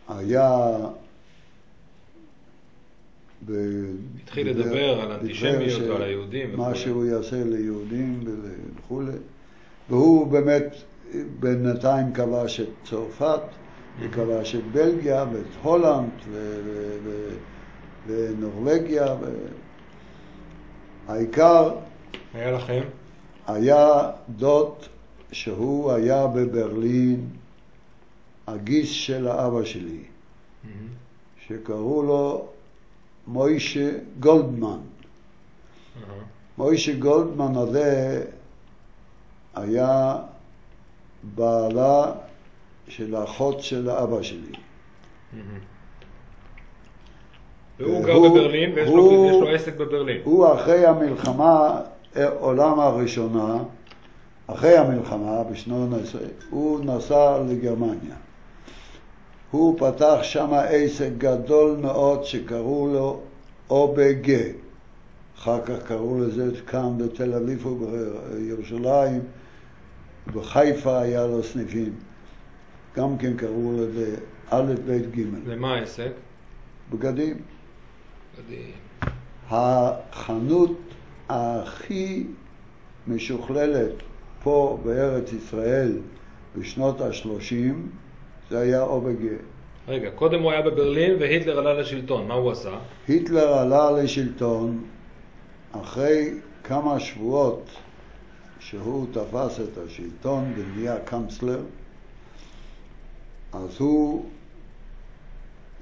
[0.08, 0.76] היה
[3.46, 3.52] ב...
[4.22, 6.74] התחיל לדבר על אנטישמיות ועל היהודים מה.
[6.74, 8.24] שהוא יעשה ליהודים
[8.78, 9.12] וכולי.
[9.90, 10.74] והוא באמת
[11.40, 13.40] בינתיים כבש את צרפת,
[14.00, 17.36] וכבש את בלגיה ואת הולנד ו- ו- ו-
[18.06, 19.16] ונורבגיה.
[19.20, 19.46] ו-
[21.08, 21.70] העיקר
[22.34, 22.80] היה לכם?
[23.46, 24.74] היה דוד
[25.32, 27.28] שהוא היה בברלין,
[28.46, 29.82] הגיס של האבא שלי,
[30.64, 30.88] מהמם.
[31.48, 32.46] שקראו לו
[33.26, 33.90] מוישה
[34.20, 34.68] גולדמן.
[34.68, 36.14] אהה.
[36.58, 38.24] מוישה גולדמן הזה
[39.54, 40.16] היה
[41.34, 42.12] בעלה
[42.88, 44.52] של האחות של האבא שלי.
[45.32, 45.58] מהמם.
[47.80, 50.20] והוא גר בברלין ויש לו- הוא- יש לו עסק בברלין.
[50.24, 51.80] הוא אחרי המלחמה,
[52.16, 53.56] אה, עולם הראשונה,
[54.46, 56.18] אחרי המלחמה, בשנות ה-10,
[56.50, 58.16] הוא נסע לגרמניה.
[59.52, 63.20] הוא פתח שם עסק גדול מאוד שקראו לו
[63.70, 64.30] OBG.
[65.38, 69.20] אחר כך קראו לזה כאן בתל אביב ובירושלים,
[70.26, 71.92] בחיפה היה לו סניפים.
[72.96, 74.16] גם כן קראו לזה
[74.50, 76.12] א', ב', ג', למה העסק?
[76.90, 77.36] בגדים.
[78.38, 78.70] מדהים.
[79.50, 80.78] החנות
[81.28, 82.26] הכי
[83.06, 83.92] משוכללת
[84.42, 85.98] פה בארץ ישראל
[86.58, 87.74] בשנות ה-30
[88.52, 89.24] זה היה OBG.
[89.88, 92.78] רגע, קודם הוא היה בברלין והיטלר עלה לשלטון, מה הוא עשה?
[93.08, 94.84] היטלר עלה לשלטון
[95.72, 96.34] אחרי
[96.64, 97.70] כמה שבועות
[98.60, 101.60] שהוא תפס את השלטון ונהיה קאנצלר,
[103.52, 104.24] אז הוא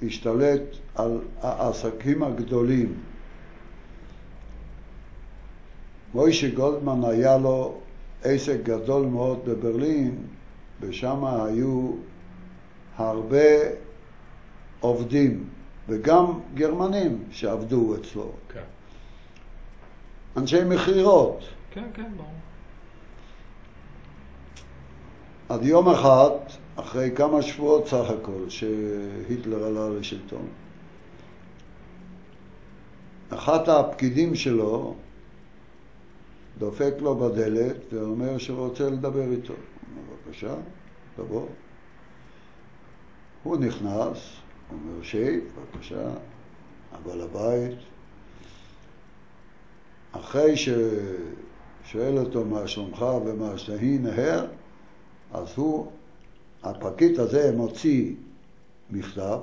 [0.03, 0.61] השתלט
[0.95, 2.93] על העסקים הגדולים.
[6.13, 7.77] מוישה גולדמן היה לו
[8.23, 10.15] עסק גדול מאוד בברלין,
[10.81, 11.91] ושם היו
[12.97, 13.45] הרבה
[14.79, 15.49] עובדים,
[15.87, 18.63] וגם גרמנים שעבדו אצלו, כן.
[20.37, 21.39] אנשי מכירות.
[21.71, 22.29] כן, כן, ברור.
[25.49, 26.29] עד יום אחד,
[26.75, 30.47] אחרי כמה שבועות סך הכל, שהיטלר עלה לשלטון,
[33.29, 34.95] אחת הפקידים שלו
[36.57, 39.53] דופק לו בדלת ואומר שרוצה לדבר איתו.
[40.25, 40.53] בבקשה,
[41.15, 41.45] תבוא.
[43.43, 44.17] הוא נכנס,
[44.71, 46.09] אומר, שב, בבקשה,
[46.91, 47.77] הבעל הבית.
[50.11, 54.47] אחרי ששואל אותו מה שלומך ומה שהיא נהר,
[55.33, 55.91] אז הוא,
[56.63, 58.13] הפקיד הזה מוציא
[58.89, 59.39] מכתב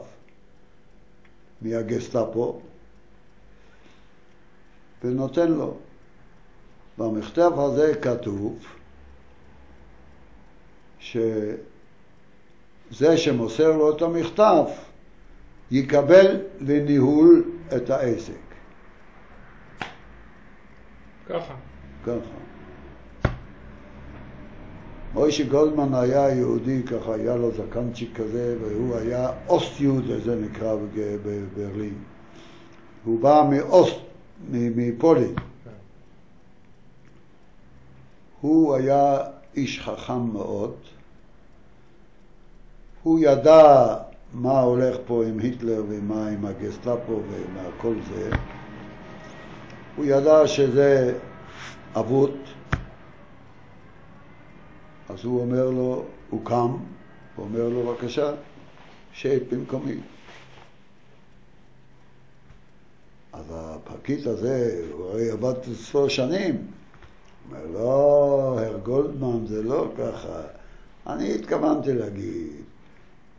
[1.63, 2.61] מהגסטאפו
[5.05, 5.77] ונותן לו.
[6.99, 8.59] במכתב הזה כתוב
[12.91, 14.65] שזה שמוסר לו את המכתב
[15.71, 17.45] יקבל לניהול
[17.77, 18.33] את העסק.
[21.29, 21.55] ככה.
[22.07, 22.39] ככה.
[25.15, 30.77] מוישה גולדמן היה יהודי, ככה היה לו זקנצ'יק כזה, והוא היה אוסט-יהודה, זה נקרא
[31.25, 31.95] בברלין.
[33.05, 33.97] הוא בא מאוסט,
[34.51, 35.35] מפולין.
[35.35, 35.71] כן.
[38.41, 39.19] הוא היה
[39.57, 40.75] איש חכם מאוד.
[43.09, 43.97] הוא ידע
[44.33, 48.31] מה הולך פה עם היטלר ומה עם הגסטאפו ומה כל זה.
[49.97, 51.19] הוא ידע שזה
[51.95, 52.37] אבוד.
[55.09, 56.77] אז הוא אומר לו, הוא קם,
[57.37, 58.33] הוא אומר לו, בבקשה,
[59.13, 59.97] שייט במקומי.
[63.33, 66.67] אז הפקיד הזה, הוא הרי עבד אצלו שנים.
[67.51, 70.41] אומר, לא, הרב גולדמן, זה לא ככה.
[71.07, 72.68] אני התכוונתי להגיד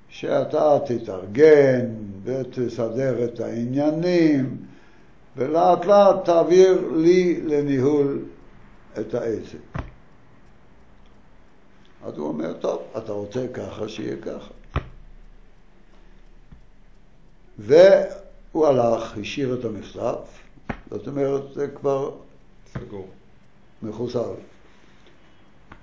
[0.10, 1.86] שאתה תתארגן
[2.24, 4.58] ותסדר את העניינים
[5.38, 8.26] ולאט לאט תעביר לי לניהול
[9.00, 9.58] את העסק.
[12.04, 14.52] אז הוא אומר, טוב, אתה רוצה ככה, שיהיה ככה.
[17.60, 20.16] והוא הלך, השאיר את המכתב,
[20.90, 22.12] זאת אומרת, זה כבר
[22.74, 23.08] סגור.
[23.84, 24.34] מחוסר.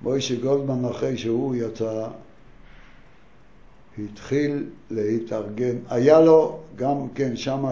[0.02, 2.08] מוישה גולדמן, אחרי שהוא יצא,
[3.98, 5.76] התחיל להתארגן.
[5.90, 7.64] היה לו גם כן שם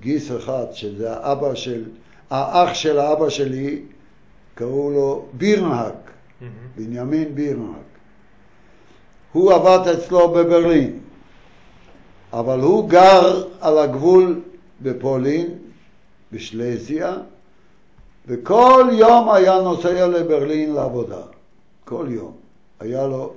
[0.00, 1.84] גיס אחד, שזה האבא של,
[2.30, 3.82] האח של האבא שלי,
[4.54, 5.94] קראו לו בירנהק,
[6.40, 6.52] מהמם.
[6.76, 7.88] בנימין בירנהק.
[9.32, 10.98] הוא עבד אצלו בברלין,
[12.32, 14.40] אבל הוא גר על הגבול
[14.82, 15.46] בפולין,
[16.32, 17.16] בשלזיה,
[18.26, 21.20] וכל יום היה נוסע לברלין לעבודה.
[21.84, 22.32] כל יום.
[22.80, 23.32] היה לו,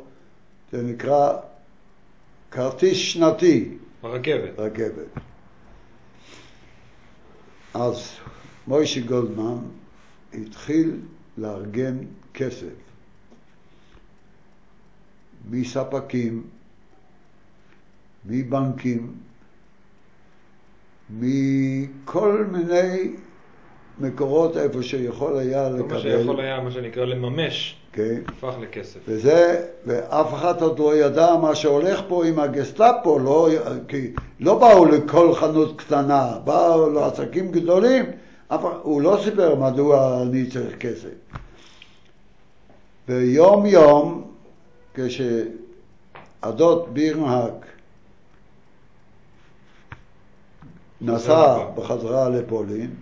[0.72, 1.34] זה נקרא
[2.52, 4.60] כרטיס שנתי, ברכבת.
[4.60, 5.24] רכבת.
[7.74, 8.12] אז
[8.68, 9.58] מוישי גולדמן
[10.34, 11.00] התחיל
[11.38, 11.98] לארגן
[12.34, 12.74] כסף
[15.50, 16.44] מספקים,
[18.26, 19.14] מבנקים,
[21.10, 23.12] מכל מיני
[24.00, 26.02] מקורות איפה שיכול היה כל מה לקבל.
[26.02, 28.22] שיכול היה, מה שנקרא, לממש, כן.
[28.28, 29.00] הפך לכסף.
[29.08, 33.50] וזה, ואף אחד עוד לא ידע מה שהולך פה עם הגסטאפו, לא,
[33.88, 38.06] כי לא באו לכל חנות קטנה, באו לעסקים גדולים,
[38.48, 41.10] אף, הוא לא סיפר מדוע אני צריך כסף.
[43.10, 44.32] ויום יום,
[44.94, 47.66] כשהדוד בירנהק
[51.02, 51.72] נסע בחזרה.
[51.76, 52.94] בחזרה לפולין,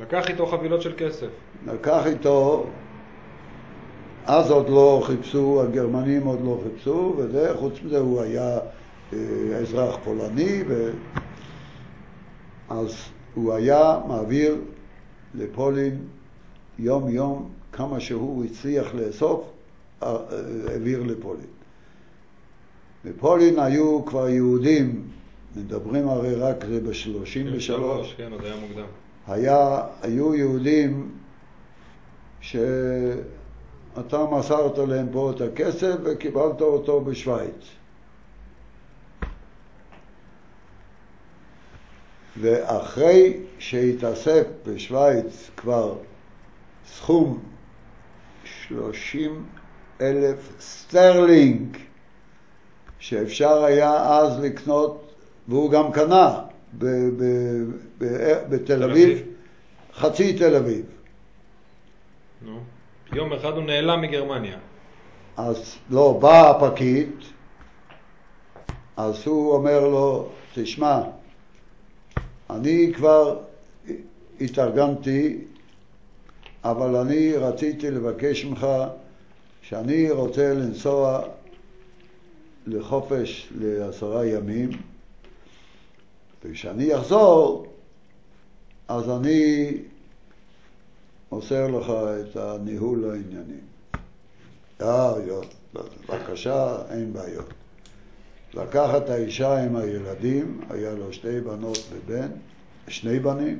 [0.00, 1.26] לקח איתו חבילות של כסף.
[1.66, 2.66] לקח איתו,
[4.28, 8.58] אז עוד לא חיפשו, הגרמנים עוד לא חיפשו, וזה, חוץ מזה הוא היה
[9.12, 9.18] אה,
[9.60, 10.90] אזרח פולני, ו...
[12.68, 12.94] אז
[13.34, 14.56] הוא היה מעביר
[15.34, 15.98] לפולין
[16.78, 19.44] יום יום כמה שהוא הצליח לאסוף,
[20.02, 20.16] אה, אה,
[20.72, 21.50] העביר לפולין.
[23.04, 25.02] בפולין היו כבר יהודים,
[25.56, 27.72] מדברים הרי רק זה ב-33,
[28.16, 28.86] כן, עוד היה מוקדם.
[29.26, 31.10] היה, היו יהודים
[34.02, 37.78] שאתה מסרת להם פה את הכסף וקיבלת אותו בשוויץ.
[42.40, 45.94] ואחרי שהתאסף בשוויץ כבר
[46.86, 47.38] סכום
[48.68, 49.46] 30
[50.00, 51.76] אלף סטרלינג
[52.98, 55.12] שאפשר היה אז לקנות,
[55.48, 56.40] והוא גם קנה
[58.48, 59.22] בתל אביב.
[59.94, 60.84] חצי תל אביב.
[62.42, 62.60] נו.
[63.12, 64.58] יום אחד הוא נעלם מגרמניה.
[65.36, 67.10] אז לא, בא הפקיד,
[68.96, 71.00] אז הוא אומר לו, תשמע,
[72.50, 73.38] אני כבר
[74.40, 75.38] התארגנתי,
[76.64, 78.66] אבל אני רציתי לבקש ממך
[79.62, 81.22] שאני רוצה לנסוע
[82.66, 84.70] לחופש לעשרה ימים,
[86.44, 87.66] וכשאני אחזור,
[88.88, 89.72] אז אני
[91.32, 93.60] מוסר לך את הניהול העניינים.
[94.80, 95.14] אה,
[95.74, 97.54] בבקשה, אין בעיות.
[98.54, 102.28] לקח את האישה עם הילדים, היה לו שתי בנות ובן,
[102.88, 103.58] שני בנים,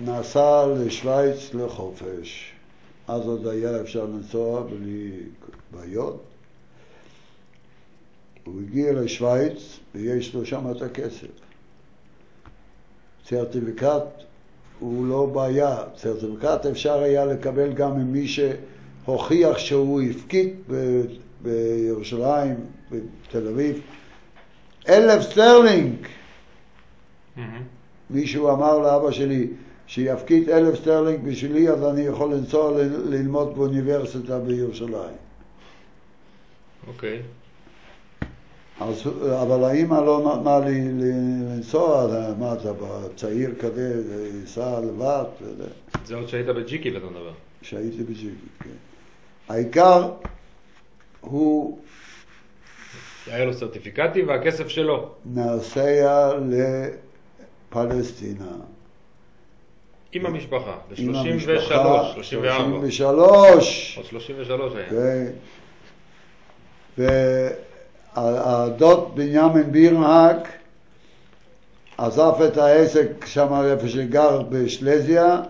[0.00, 2.52] ונסע לשוויץ לחופש.
[3.08, 5.10] אז עוד היה אפשר לנסוע בלי
[5.70, 6.22] בעיות.
[8.44, 11.45] הוא הגיע לשוויץ ויש לו שם את הכסף.
[13.28, 13.86] צרטיפיקט
[14.78, 21.02] הוא לא בעיה, צרטיפיקט אפשר היה לקבל גם ממי שהוכיח שהוא הפקיד ב-
[21.42, 22.54] בירושלים,
[22.90, 23.80] בתל אביב,
[24.88, 25.94] אלף סטרלינג.
[27.36, 27.62] מהמם.
[28.10, 29.48] מישהו אמר לאבא שלי
[29.86, 35.16] שיפקיד אלף סטרלינג בשבילי אז אני יכול לנסוע ל- ללמוד באוניברסיטה בירושלים.
[36.86, 37.22] אוקיי.
[38.80, 39.06] אז,
[39.42, 42.06] אבל האימא לא נתנה לי לנסוע,
[42.38, 42.72] מה אתה
[43.16, 44.02] צעיר כזה,
[44.40, 45.64] ייסע לבד, וזה.
[46.04, 47.32] זה עוד שהיית בג'יקיל אתה מדבר.
[47.62, 48.68] שהייתי בג'יקיט, כן.
[49.48, 50.10] העיקר
[51.20, 51.78] הוא
[53.26, 55.10] היה לו סרטיפיקטים והכסף שלו.
[55.24, 56.32] נוסע
[57.70, 58.52] לפלסטינה.
[60.12, 60.76] עם המשפחה.
[60.96, 62.14] עם ב-33, המשפחה, 34.
[62.14, 64.88] 33, 33 עוד 33 היה.
[64.90, 65.26] כן.
[68.16, 68.46] 33 היה.
[68.46, 70.48] והדוד בנימין בירנהק
[71.98, 75.42] עזב את העסק שם איפה שגר בשלזיה.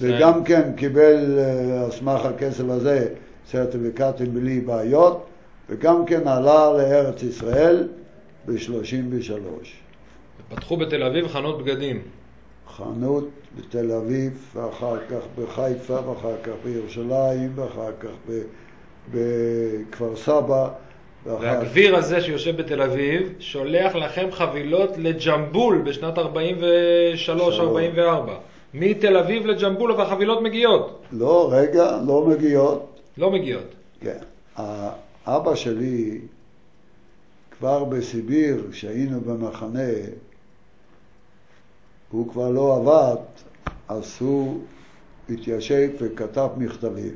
[0.00, 3.08] וגם כן קיבל אה, על סמך הכסף הזה
[3.50, 5.26] סרטיפיקטים בלי בעיות,
[5.68, 7.88] וגם כן עלה לארץ ישראל
[8.46, 9.32] ב-33.
[10.48, 12.02] פתחו בתל אביב חנות בגדים.
[12.76, 18.32] חנות בתל אביב, ואחר כך בחיפה, ואחר כך בירושלים, ואחר כך
[19.12, 20.68] בכפר סבא,
[21.26, 26.20] והגביר הזה שיושב בתל אביב שולח לכם חבילות לג'מבול בשנת 43-44.
[28.74, 31.02] מתל אביב לג'מבול והחבילות מגיעות.
[31.12, 33.00] לא, רגע, לא מגיעות.
[33.18, 33.74] לא מגיעות.
[34.00, 34.18] כן.
[35.26, 36.18] האבא שלי,
[37.58, 39.88] כבר בסיביר, כשהיינו במחנה,
[42.10, 43.22] הוא כבר לא עבד,
[43.88, 44.60] אז הוא
[45.30, 47.14] התיישב וכתב מכתבים.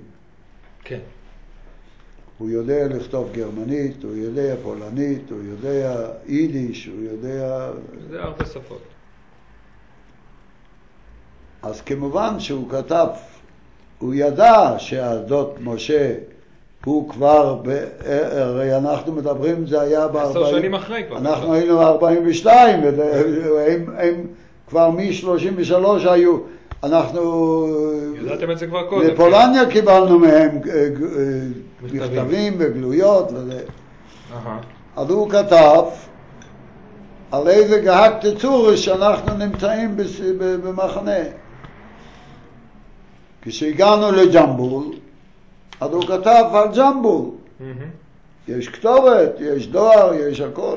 [0.84, 0.98] כן.
[2.42, 7.70] הוא יודע לכתוב גרמנית, הוא יודע פולנית, הוא יודע יידיש, הוא יודע...
[8.10, 8.82] זה הרבה שפות.
[11.62, 13.06] אז כמובן שהוא כתב,
[13.98, 16.14] הוא ידע שהדוד משה
[16.84, 17.84] הוא כבר, ב...
[18.30, 20.16] הרי אנחנו מדברים, זה היה ב...
[20.16, 21.18] עשר שנים אחרי כבר.
[21.18, 24.26] אנחנו היינו ב-42, והם הם
[24.68, 26.38] כבר מ-33 היו,
[26.82, 27.66] אנחנו...
[28.22, 29.08] ידעתם את זה כבר קודם.
[29.08, 30.88] לפולניה קיבלנו מהם אה, אה,
[31.82, 32.54] מכתבים.
[32.58, 33.64] וגלויות וזה.
[34.96, 35.84] אז הוא כתב
[37.30, 39.96] על איזה גהקת צורס שאנחנו נמצאים
[40.64, 41.18] במחנה.
[43.42, 44.84] כשהגענו לג'מבול,
[45.80, 47.30] אז הוא כתב על ג'מבול.
[48.48, 50.76] יש כתובת, יש דואר, יש הכל.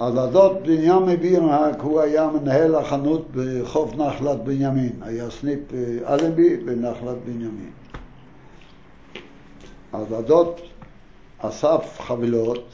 [0.00, 4.92] אז הדוד בנימין בירנהק, הוא היה מנהל החנות בחוף נחלת בנימין.
[5.02, 7.70] היה סניף אה, אלנבי בנחלת בנימין.
[9.92, 10.60] אז הדוד
[11.38, 12.68] אסף חבילות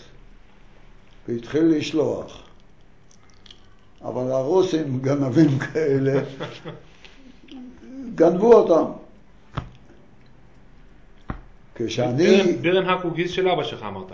[1.29, 2.43] והתחיל לשלוח.
[4.05, 6.23] אבל הרוסים, גנבים כאלה,
[8.15, 8.91] גנבו אותם.
[11.75, 14.13] כשאני, בירנהק הוא גיס של אבא שלך אמרת,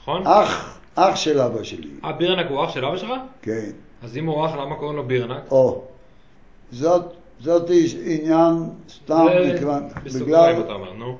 [0.00, 0.26] נכון?
[0.26, 3.10] אח, אח של אבא שלי, אה, בירנהק הוא אח של אבא שלך?
[3.42, 3.70] כן,
[4.02, 5.50] אז אם הוא אח, למה קוראים לו בירנהק?
[5.50, 5.84] או,
[6.72, 7.02] זאת,
[7.40, 7.70] זאת
[8.04, 8.54] עניין
[8.88, 11.18] סתם, זה מכיוון, בסוגריים בגלל, אתה אומר, נו.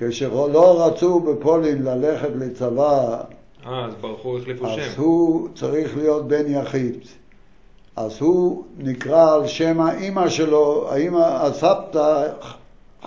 [0.00, 3.20] כשלא רצו בפולין ללכת לצבא,
[3.66, 5.02] אה, אז ברחו, החליפו אז שם.
[5.02, 6.94] הוא צריך להיות בן יחיד.
[7.96, 12.26] אז הוא נקרא על שם האימא שלו, האימא, הסבתא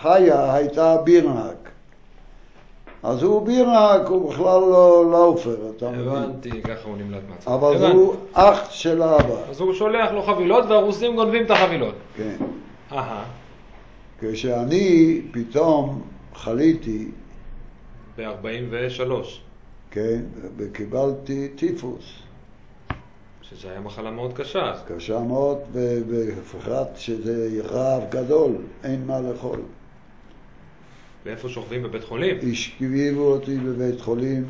[0.02, 1.70] חיה הייתה בירנהק.
[3.04, 6.08] אז הוא בירנהק, הוא בכלל לא לאופר, אתה מבין?
[6.08, 7.56] הבנתי, ככה הוא נמלט מהצבא.
[7.56, 7.98] אבל הבנתי.
[7.98, 11.96] הוא אח של האבא, אז הוא שולח לו חבילות והרוסים גונבים את החבילות.
[12.18, 12.36] כן.
[12.92, 13.24] אהה,
[14.20, 16.02] כשאני פתאום
[16.36, 17.12] חליתי,
[18.18, 19.02] ב-43,
[19.92, 20.22] כן,
[20.58, 22.04] וקיבלתי טיפוס,
[23.42, 24.74] שזה היה מחלה מאוד קשה.
[24.88, 29.60] קשה מאוד, ובפרט שזה רעב גדול, אין מה לאכול.
[31.26, 31.84] ואיפה שוכבים?
[31.84, 32.38] בבית חולים?
[32.52, 34.46] השכיבו אותי בבית חולים,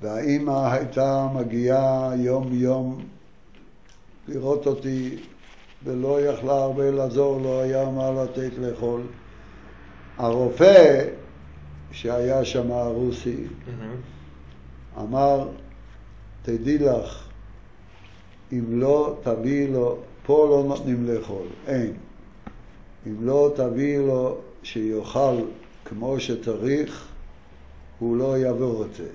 [0.00, 3.06] והאימא הייתה מגיעה יום-יום
[4.28, 5.16] לראות אותי,
[5.84, 9.02] ולא יכלה הרבה לעזור, לא היה מה לתת לאכול.
[10.18, 11.04] הרופא,
[11.92, 13.96] שהיה שם הרוסי, מהמם.
[14.98, 15.48] אמר,
[16.42, 17.28] תדעי לך,
[18.52, 21.92] אם לא תביאי לו, פה לא נותנים לאכול, אין.
[23.06, 25.36] אם לא תביאי לו שיאכל
[25.84, 27.08] כמו שצריך,
[27.98, 29.08] הוא לא יעבור את זה.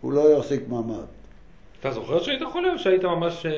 [0.00, 1.04] הוא לא יחזיק מעמד.
[1.80, 3.52] אתה זוכר שהיית חולה או שהיית ממש אה,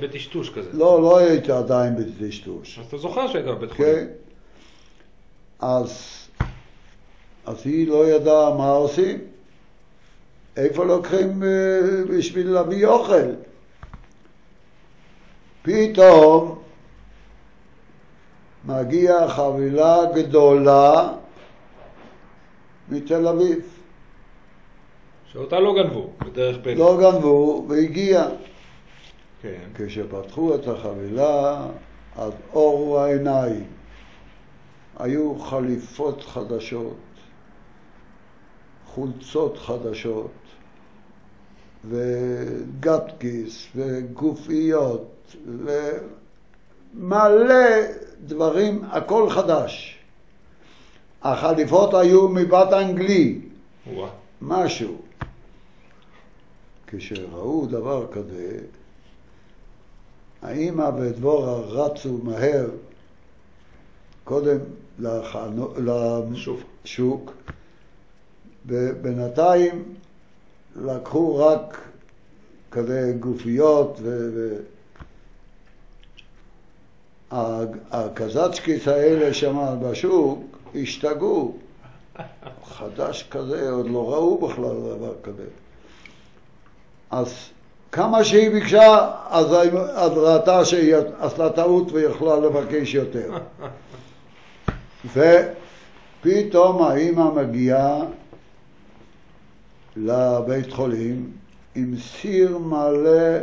[0.00, 0.70] בטשטוש כזה?
[0.72, 2.78] לא, לא הייתי עדיין בטשטוש.
[2.78, 3.94] אז אתה זוכר שהיית בבית חולים?
[3.94, 4.06] כן?
[5.60, 6.12] אז,
[7.46, 9.18] אז היא לא ידעה מה עושים.
[10.56, 11.78] איפה לוקחים אה,
[12.08, 13.32] בשביל להביא אוכל?
[15.62, 16.58] פתאום
[18.64, 21.12] מגיעה חבילה גדולה
[22.88, 23.58] מתל אביב.
[25.32, 26.74] שאותה לא גנבו, בדרך פלא.
[26.74, 28.28] לא גנבו והגיע.
[29.42, 29.58] כן.
[29.74, 31.66] כשפתחו את החבילה,
[32.16, 33.75] אז אורו העיניים.
[34.98, 36.96] היו חליפות חדשות,
[38.86, 40.30] חולצות חדשות,
[41.84, 45.36] וגטקיס, וגופיות,
[46.94, 47.54] ומלא
[48.20, 49.98] דברים, הכל חדש.
[51.22, 53.40] החליפות היו מבת אנגלי,
[53.86, 54.10] וואה.
[54.42, 54.96] משהו.
[56.86, 58.58] כשראו דבר כזה,
[60.42, 62.68] האימא ודבורה רצו מהר,
[64.26, 64.58] קודם
[64.98, 65.74] לחנו-.
[66.84, 67.32] לשוק.
[68.66, 69.84] ובינתיים
[70.76, 71.80] לקחו רק
[72.70, 74.30] כזה גופיות ו...
[74.34, 74.56] ו...
[77.30, 81.56] ה- הקזצ'קיס האלה שם בשוק השתגעו.
[82.64, 85.44] חדש כזה, עוד לא ראו בכלל דבר כזה.
[87.10, 87.34] אז
[87.92, 89.46] כמה שהיא ביקשה, אז,
[89.94, 93.32] אז ראתה שהיא עשתה טעות ויכולה לבקש יותר.
[95.12, 98.00] ופתאום האימא מגיעה
[99.96, 101.30] לבית חולים
[101.74, 103.38] עם סיר מלא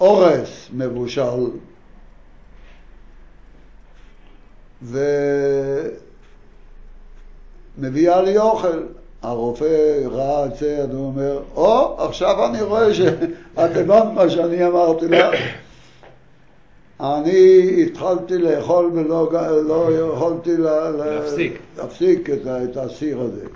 [0.00, 1.50] אורס מבושל
[7.78, 8.82] ומביאה לי אוכל.
[9.22, 13.20] הרופא ראה את זה, אז הוא אומר, או, עכשיו אני רואה שאת
[13.56, 15.34] הבנת מה שאני אמרתי לך.
[17.00, 19.32] אני התחלתי לאכול ולא
[19.62, 21.58] לא יכולתי לה, להפסיק.
[21.76, 23.46] להפסיק את, את הסיר הזה.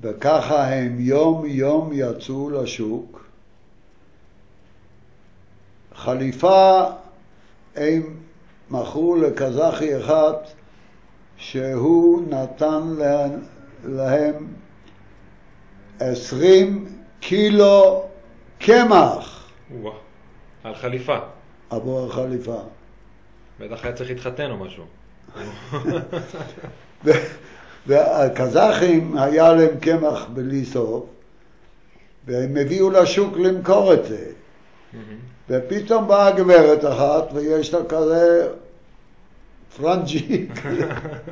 [0.00, 3.24] וככה הם יום יום יצאו לשוק.
[5.94, 6.84] חליפה
[7.76, 8.02] הם
[8.70, 10.32] מכרו לקזחי אחד
[11.36, 13.30] שהוא נתן להם,
[13.84, 14.46] להם
[15.98, 16.86] עשרים
[17.20, 18.02] קילו
[18.58, 20.09] קמח וואו.
[20.64, 21.18] על חליפה.
[21.70, 22.60] עבור החליפה.
[23.60, 24.84] בטח היה צריך להתחתן או משהו.
[27.86, 31.04] והקזחים היה להם קמח בלי סוף,
[32.26, 34.26] והם הביאו לשוק למכור את זה.
[35.48, 38.48] ופתאום באה גברת אחת, ויש לה כזה
[39.76, 40.48] פרנג'י,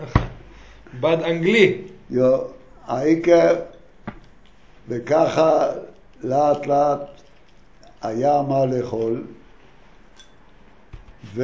[1.01, 1.83] בד אנגלי.
[2.11, 2.39] יו,
[2.87, 3.57] העיקר,
[4.89, 5.66] וככה
[6.22, 7.01] לאט לאט
[8.03, 9.26] היה מה לאכול,
[11.34, 11.42] ו...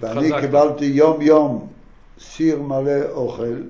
[0.00, 0.40] ואני חזק.
[0.40, 1.68] קיבלתי יום יום
[2.18, 3.62] סיר מלא אוכל,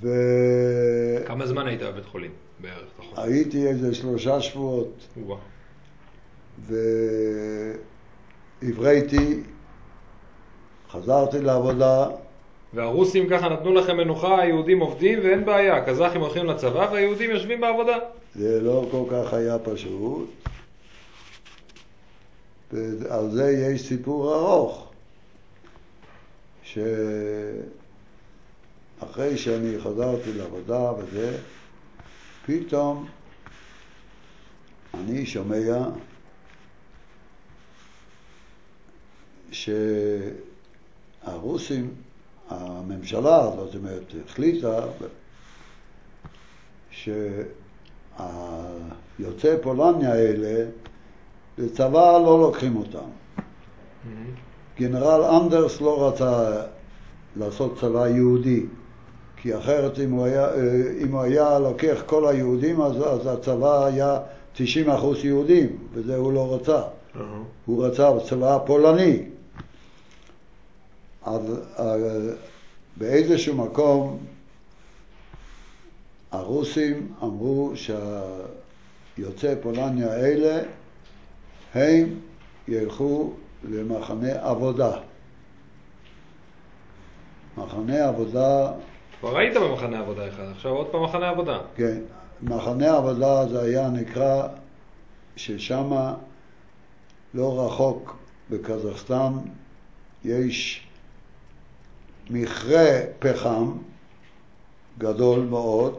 [0.00, 0.08] ו...
[1.26, 2.84] כמה זמן היית בבית חולים בערך?
[3.16, 5.06] הייתי איזה שלושה שבועות.
[8.62, 9.42] והבראתי,
[10.90, 12.08] חזרתי לעבודה,
[12.74, 15.76] והרוסים ככה נתנו לכם מנוחה, היהודים עובדים ואין בעיה.
[15.76, 17.96] הקזחים הולכים לצבא והיהודים יושבים בעבודה.
[18.34, 20.30] זה לא כל כך היה פשוט,
[22.72, 24.92] ועל זה יש סיפור ארוך,
[26.62, 26.78] שאחרי
[29.36, 31.38] שאני חזרתי לעבודה וזה,
[32.46, 33.06] פתאום
[34.94, 35.88] אני שומע
[41.22, 41.94] שהרוסים,
[42.50, 44.80] הממשלה, זאת אומרת, החליטה
[49.18, 50.64] שהיוצאי פולניה האלה,
[51.58, 53.08] לצבא לא לוקחים אותם.
[54.78, 56.62] גנרל אנדרס לא רצה
[57.36, 58.66] לעשות צבא יהודי,
[59.36, 60.48] כי אחרת אם הוא היה,
[61.02, 64.18] אם הוא היה לוקח כל היהודים, אז, אז הצבא היה
[64.56, 64.60] 90%
[65.24, 66.82] יהודים, וזה הוא לא רצה.
[67.66, 69.22] הוא רצה צבא פולני.
[71.22, 71.42] אז
[71.78, 71.94] אה,
[72.96, 74.18] באיזשהו מקום
[76.30, 80.62] הרוסים אמרו שהיוצאי פולניה האלה
[81.74, 82.14] הם
[82.68, 83.32] ילכו
[83.64, 84.98] למחנה עבודה.
[87.56, 88.72] מחנה עבודה,
[89.20, 91.58] כבר היית במחנה עבודה אחד, עכשיו עוד פעם מחנה עבודה.
[91.76, 91.98] כן,
[92.42, 94.48] מחנה עבודה זה היה נקרא
[95.36, 96.14] ששמה
[97.34, 98.16] לא רחוק
[98.50, 99.32] בקזחסטן
[100.24, 100.86] יש
[102.30, 103.72] מכרה פחם
[104.98, 105.98] גדול מאוד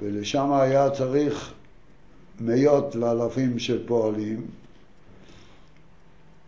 [0.00, 1.52] ולשם היה צריך
[2.40, 4.46] מאות ואלפים של פועלים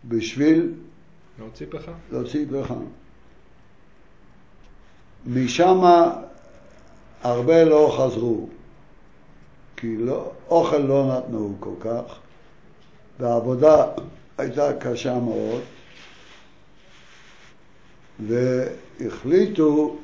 [0.07, 0.73] בשביל
[1.39, 1.91] להוציא פחם?
[2.11, 2.83] להוציא פחם.
[5.25, 5.81] משם
[7.21, 8.47] הרבה לא חזרו,
[9.77, 12.19] כי לא, אוכל לא נתנו כל כך,
[13.19, 13.85] והעבודה
[14.37, 15.61] הייתה קשה מאוד,
[18.19, 19.97] והחליטו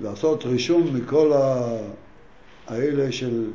[0.00, 1.32] לעשות רישום מכל.
[2.70, 3.50] האלה של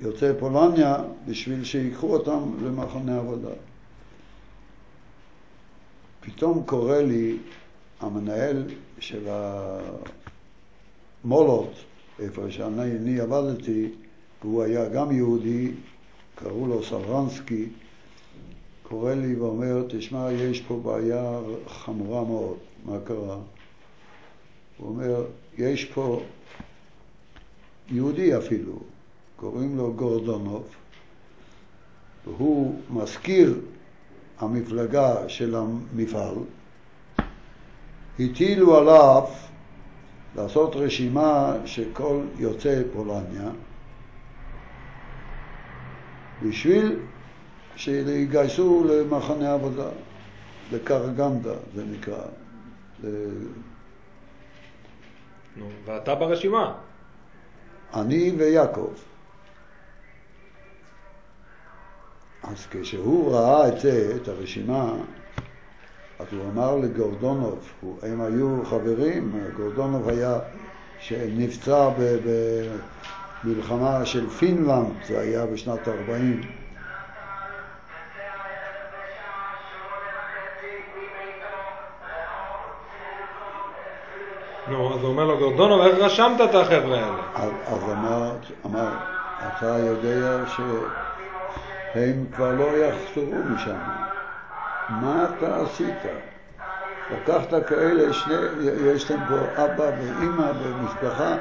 [0.00, 3.54] יוצאי פולניה בשביל שיקחו אותם למחנה עבודה.
[6.20, 7.36] פתאום קורא לי
[8.00, 8.64] המנהל
[8.98, 9.28] של
[11.24, 11.72] המולות,
[12.18, 13.88] איפה שאני אני עבדתי,
[14.42, 15.70] והוא היה גם יהודי,
[16.34, 17.68] קראו לו סברנסקי,
[18.88, 23.36] קורא לי ואומר, תשמע, יש פה בעיה חמורה מאוד, מה קרה?
[24.78, 25.24] הוא אומר,
[25.58, 26.22] יש פה
[27.88, 28.78] יהודי אפילו,
[29.36, 30.66] קוראים לו גורדונוב,
[32.26, 33.60] והוא מזכיר
[34.38, 36.34] המפלגה של המפעל,
[38.18, 39.24] הטילו עליו
[40.36, 43.50] לעשות רשימה של כל יוצאי פולניה
[46.42, 46.96] בשביל
[47.78, 49.88] שיגייסו למחנה עבודה,
[50.72, 52.22] לקרגנדה זה נקרא.
[53.04, 53.46] ל-
[55.56, 56.74] נו, ואתה ברשימה.
[57.94, 58.92] אני ויעקב.
[62.42, 64.92] אז כשהוא ראה את זה, את הרשימה,
[66.18, 70.38] אז הוא אמר לגורדונוב, הוא- הם היו חברים, גורדונוב היה,
[71.00, 71.88] שנפצע
[73.44, 76.40] במלחמה של פינלנד, זה היה בשנת 40.
[84.70, 87.22] נו, אז הוא אומר לו, גורדונוב, איך רשמת את החבר'ה האלה?
[87.34, 87.82] אז,
[88.66, 88.88] אמר,
[89.48, 93.78] אתה יודע שהם כבר לא יחזרו משם.
[94.88, 95.96] מה אתה עשית?
[97.10, 98.34] לקחת כאלה, שני,
[98.86, 101.36] יש להם פה אבא ואימא ומשפחה,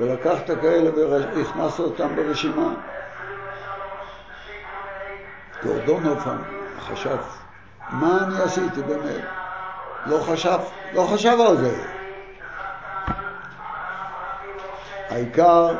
[0.00, 2.74] ולקחת כאלה והכנסת אותם ברשימה.
[5.62, 6.18] גורדונוב
[6.78, 7.16] חשב,
[7.90, 9.24] מה אני עשיתי באמת?
[10.06, 10.58] לא חשב,
[10.94, 11.99] לא חשב על זה.
[15.10, 15.76] העיקר,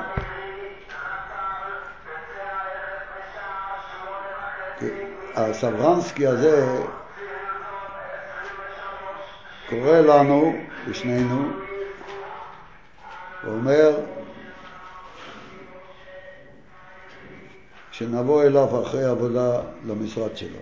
[5.34, 6.84] הסברנסקי הזה
[9.68, 10.52] קורא לנו,
[10.86, 11.50] לשנינו,
[13.44, 14.00] ואומר
[17.90, 20.60] שנבוא אליו אחרי עבודה למשרד שלו.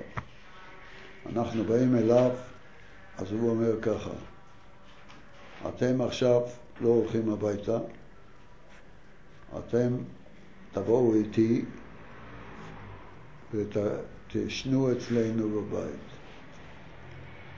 [1.33, 2.31] אנחנו באים אליו,
[3.19, 4.11] אז הוא אומר ככה,
[5.69, 6.41] אתם עכשיו
[6.81, 7.79] לא הולכים הביתה,
[9.59, 9.97] אתם
[10.73, 11.65] תבואו איתי
[13.55, 16.01] ותשנו אצלנו בבית.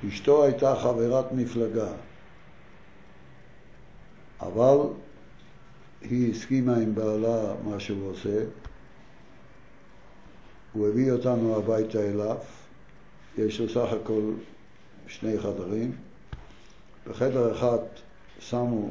[0.08, 1.92] אשתו הייתה חברת מפלגה,
[4.40, 4.76] אבל
[6.00, 8.44] היא הסכימה עם בעלה מה שהוא עושה.
[10.72, 12.36] הוא הביא אותנו הביתה אליו,
[13.38, 14.32] יש לו סך הכל
[15.06, 15.96] שני חדרים.
[17.06, 17.78] בחדר אחד
[18.38, 18.90] שמו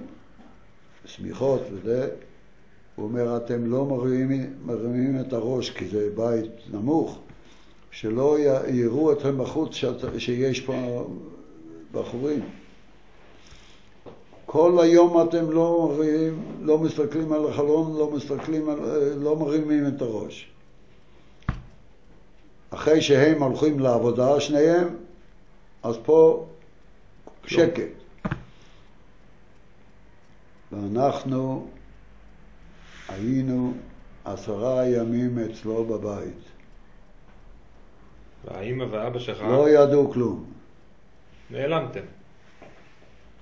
[1.06, 2.10] שמיכות וזה,
[3.00, 7.20] הוא אומר, אתם לא מרימים, מרימים את הראש כי זה בית נמוך,
[7.92, 8.38] שלא
[8.68, 11.08] יראו אתכם בחוץ שאת, שיש פה
[11.92, 12.42] בחורים.
[14.46, 18.80] כל היום אתם לא, מרימים, לא מסתכלים על החלון, לא מסתכלים, על,
[19.18, 20.50] לא מרימים את הראש.
[22.70, 24.96] אחרי שהם הולכים לעבודה, שניהם,
[25.84, 26.46] אז פה
[27.46, 27.84] שקט.
[30.72, 31.68] ואנחנו
[33.10, 33.74] היינו
[34.26, 36.44] עשרה ימים אצלו בבית.
[38.46, 40.46] והאימא ואבא שלך לא ידעו כלום,
[41.50, 42.00] נעלמתם.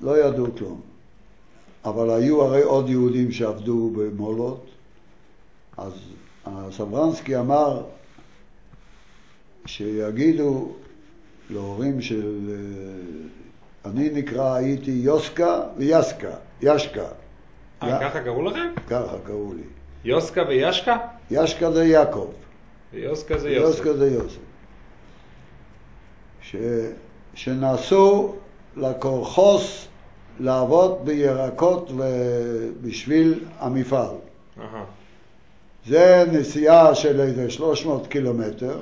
[0.02, 0.82] לא ידעו כלום.
[1.86, 4.66] אבל היו הרי עוד יהודים שעבדו במולות,
[5.78, 5.94] אז
[6.72, 7.84] סברנסקי אמר
[9.66, 10.72] שיגידו
[11.50, 12.50] להורים של...
[12.50, 17.08] אה, אני נקרא, הייתי יוסקה ויסקה, ישקה.
[17.84, 18.68] אה, ככה קראו לכם?
[18.88, 19.64] ככה קראו לי.
[20.04, 20.98] יוסקה וישקה?
[21.32, 22.32] ישקה זה יעקב.
[22.94, 23.78] ויוסקה זה יוסף.
[23.78, 24.40] יוסקה זה יוסף.
[26.42, 26.56] ש...
[27.34, 28.36] שנסעו
[28.78, 29.88] לקורחוס
[30.40, 31.92] לעבוד בירקות
[32.82, 34.16] בשביל המפעל.
[35.86, 38.80] זה נסיעה של איזה 300 קילומטר.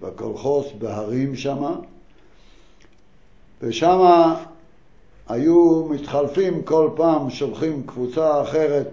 [0.00, 1.76] בקולחוס בהרים שמה,
[3.62, 4.44] ושמה
[5.28, 8.88] היו מתחלפים כל פעם, שולחים קבוצה אחרת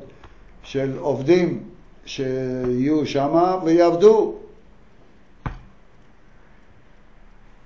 [0.63, 1.69] של עובדים
[2.05, 4.35] שיהיו שמה ויעבדו.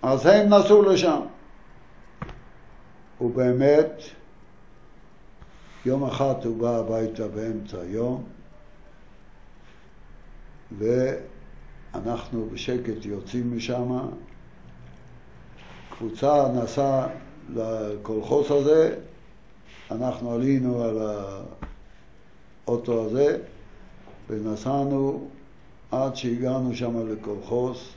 [0.02, 1.22] אז הם נסעו לשם.
[3.22, 4.02] ובאמת,
[5.86, 8.24] יום אחד הוא בא הביתה באמצע היום,
[10.78, 14.00] ואנחנו בשקט יוצאים משם.
[15.90, 17.08] קבוצה נסעה
[17.56, 18.96] לקולחוס הזה,
[19.92, 20.98] אנחנו עלינו על
[22.66, 23.38] האוטו הזה
[24.30, 25.28] ונסענו
[25.92, 27.94] עד שהגענו שם לקולחוס,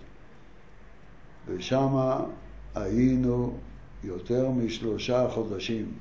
[1.46, 1.96] ושם
[2.74, 3.54] היינו
[4.04, 5.92] יותר משלושה חודשים.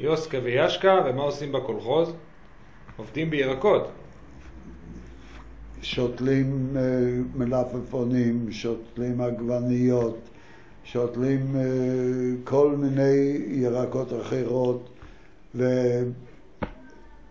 [0.00, 2.12] יוסקה וישקה, ומה עושים בקולחוז?
[2.96, 3.88] עובדים בירקות.
[5.82, 6.82] שותלים אה,
[7.34, 10.27] מלפפונים, שותלים עגבניות,
[10.92, 11.62] שותלים אה,
[12.44, 14.88] כל מיני ירקות אחרות,
[15.54, 15.64] ו...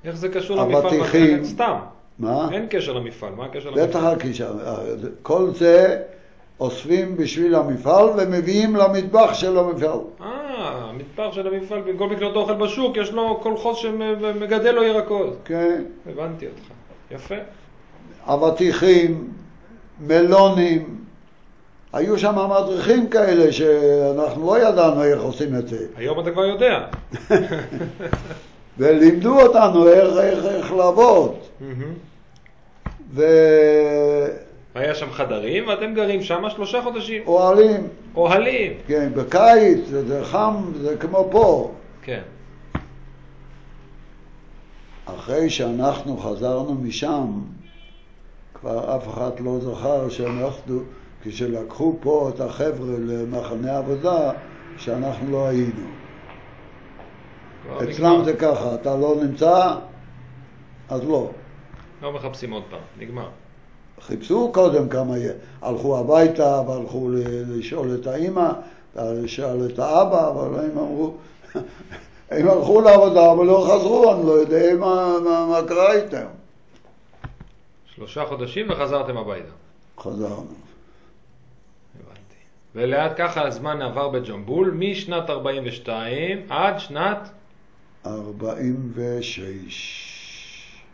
[0.04, 1.44] איך זה קשור למפעל?
[1.44, 1.76] סתם.
[2.20, 2.50] מה?
[2.52, 4.14] אין קשר למפעל, מה הקשר בטח למפעל?
[4.14, 4.50] הקישה.
[5.22, 6.02] כל זה
[6.60, 10.00] אוספים בשביל המפעל ומביאים למטבח של המפעל.
[10.22, 10.28] אה,
[10.90, 15.38] המטבח של המפעל, במקום לקנות אוכל בשוק, יש לו קולחוז שמגדל לו ירקות.
[15.46, 15.84] כן.
[16.12, 16.72] הבנתי אותך.
[17.12, 17.36] יפה.
[18.26, 19.28] אבטיחים,
[20.02, 21.07] מלונים.
[21.94, 25.86] היו שם מדריכים כאלה שאנחנו לא ידענו איך עושים את זה.
[25.96, 26.86] היום אתה כבר יודע.
[28.78, 31.36] ולימדו אותנו איך, איך, איך לעבוד.
[33.14, 34.36] ואוהלים,
[34.76, 37.24] היה שם חדרים, ואתם גרים שם שלושה חודשים.
[38.16, 38.74] אוהלים.
[38.88, 41.72] כן, בקיץ זה חם, זה כמו פה.
[42.02, 42.22] כן.
[45.06, 47.42] אחרי שאנחנו חזרנו משם,
[48.54, 50.84] כבר אף אחד לא זכר שאנחנו,
[51.30, 54.32] כשלקחו פה את החבר'ה למחנה עבודה,
[54.78, 55.88] שאנחנו לא היינו.
[57.62, 58.22] כבר אצלם.
[58.26, 59.76] זה ככה, אתה לא נמצא,
[60.90, 61.32] אז לא.
[62.02, 63.30] לא מחפשים עוד פעם, נגמר.
[64.02, 65.28] חיפשו קודם כמה, י-
[65.62, 67.10] הלכו הביתה והלכו
[67.48, 68.50] לשאול את האימא,
[68.96, 71.14] לשאול את האבא, אבל הם אמרו,
[72.32, 76.26] הם הלכו לעבודה אבל לא חזרו, אני לא יודע מה, מה, מה קרה איתם.
[77.96, 79.52] שלושה חודשים וחזרתם הביתה.
[80.00, 80.67] חזרנו.
[82.76, 87.30] ולאט ככה הזמן עבר בג'מבול, משנת 42 עד שנת
[88.06, 90.07] 46.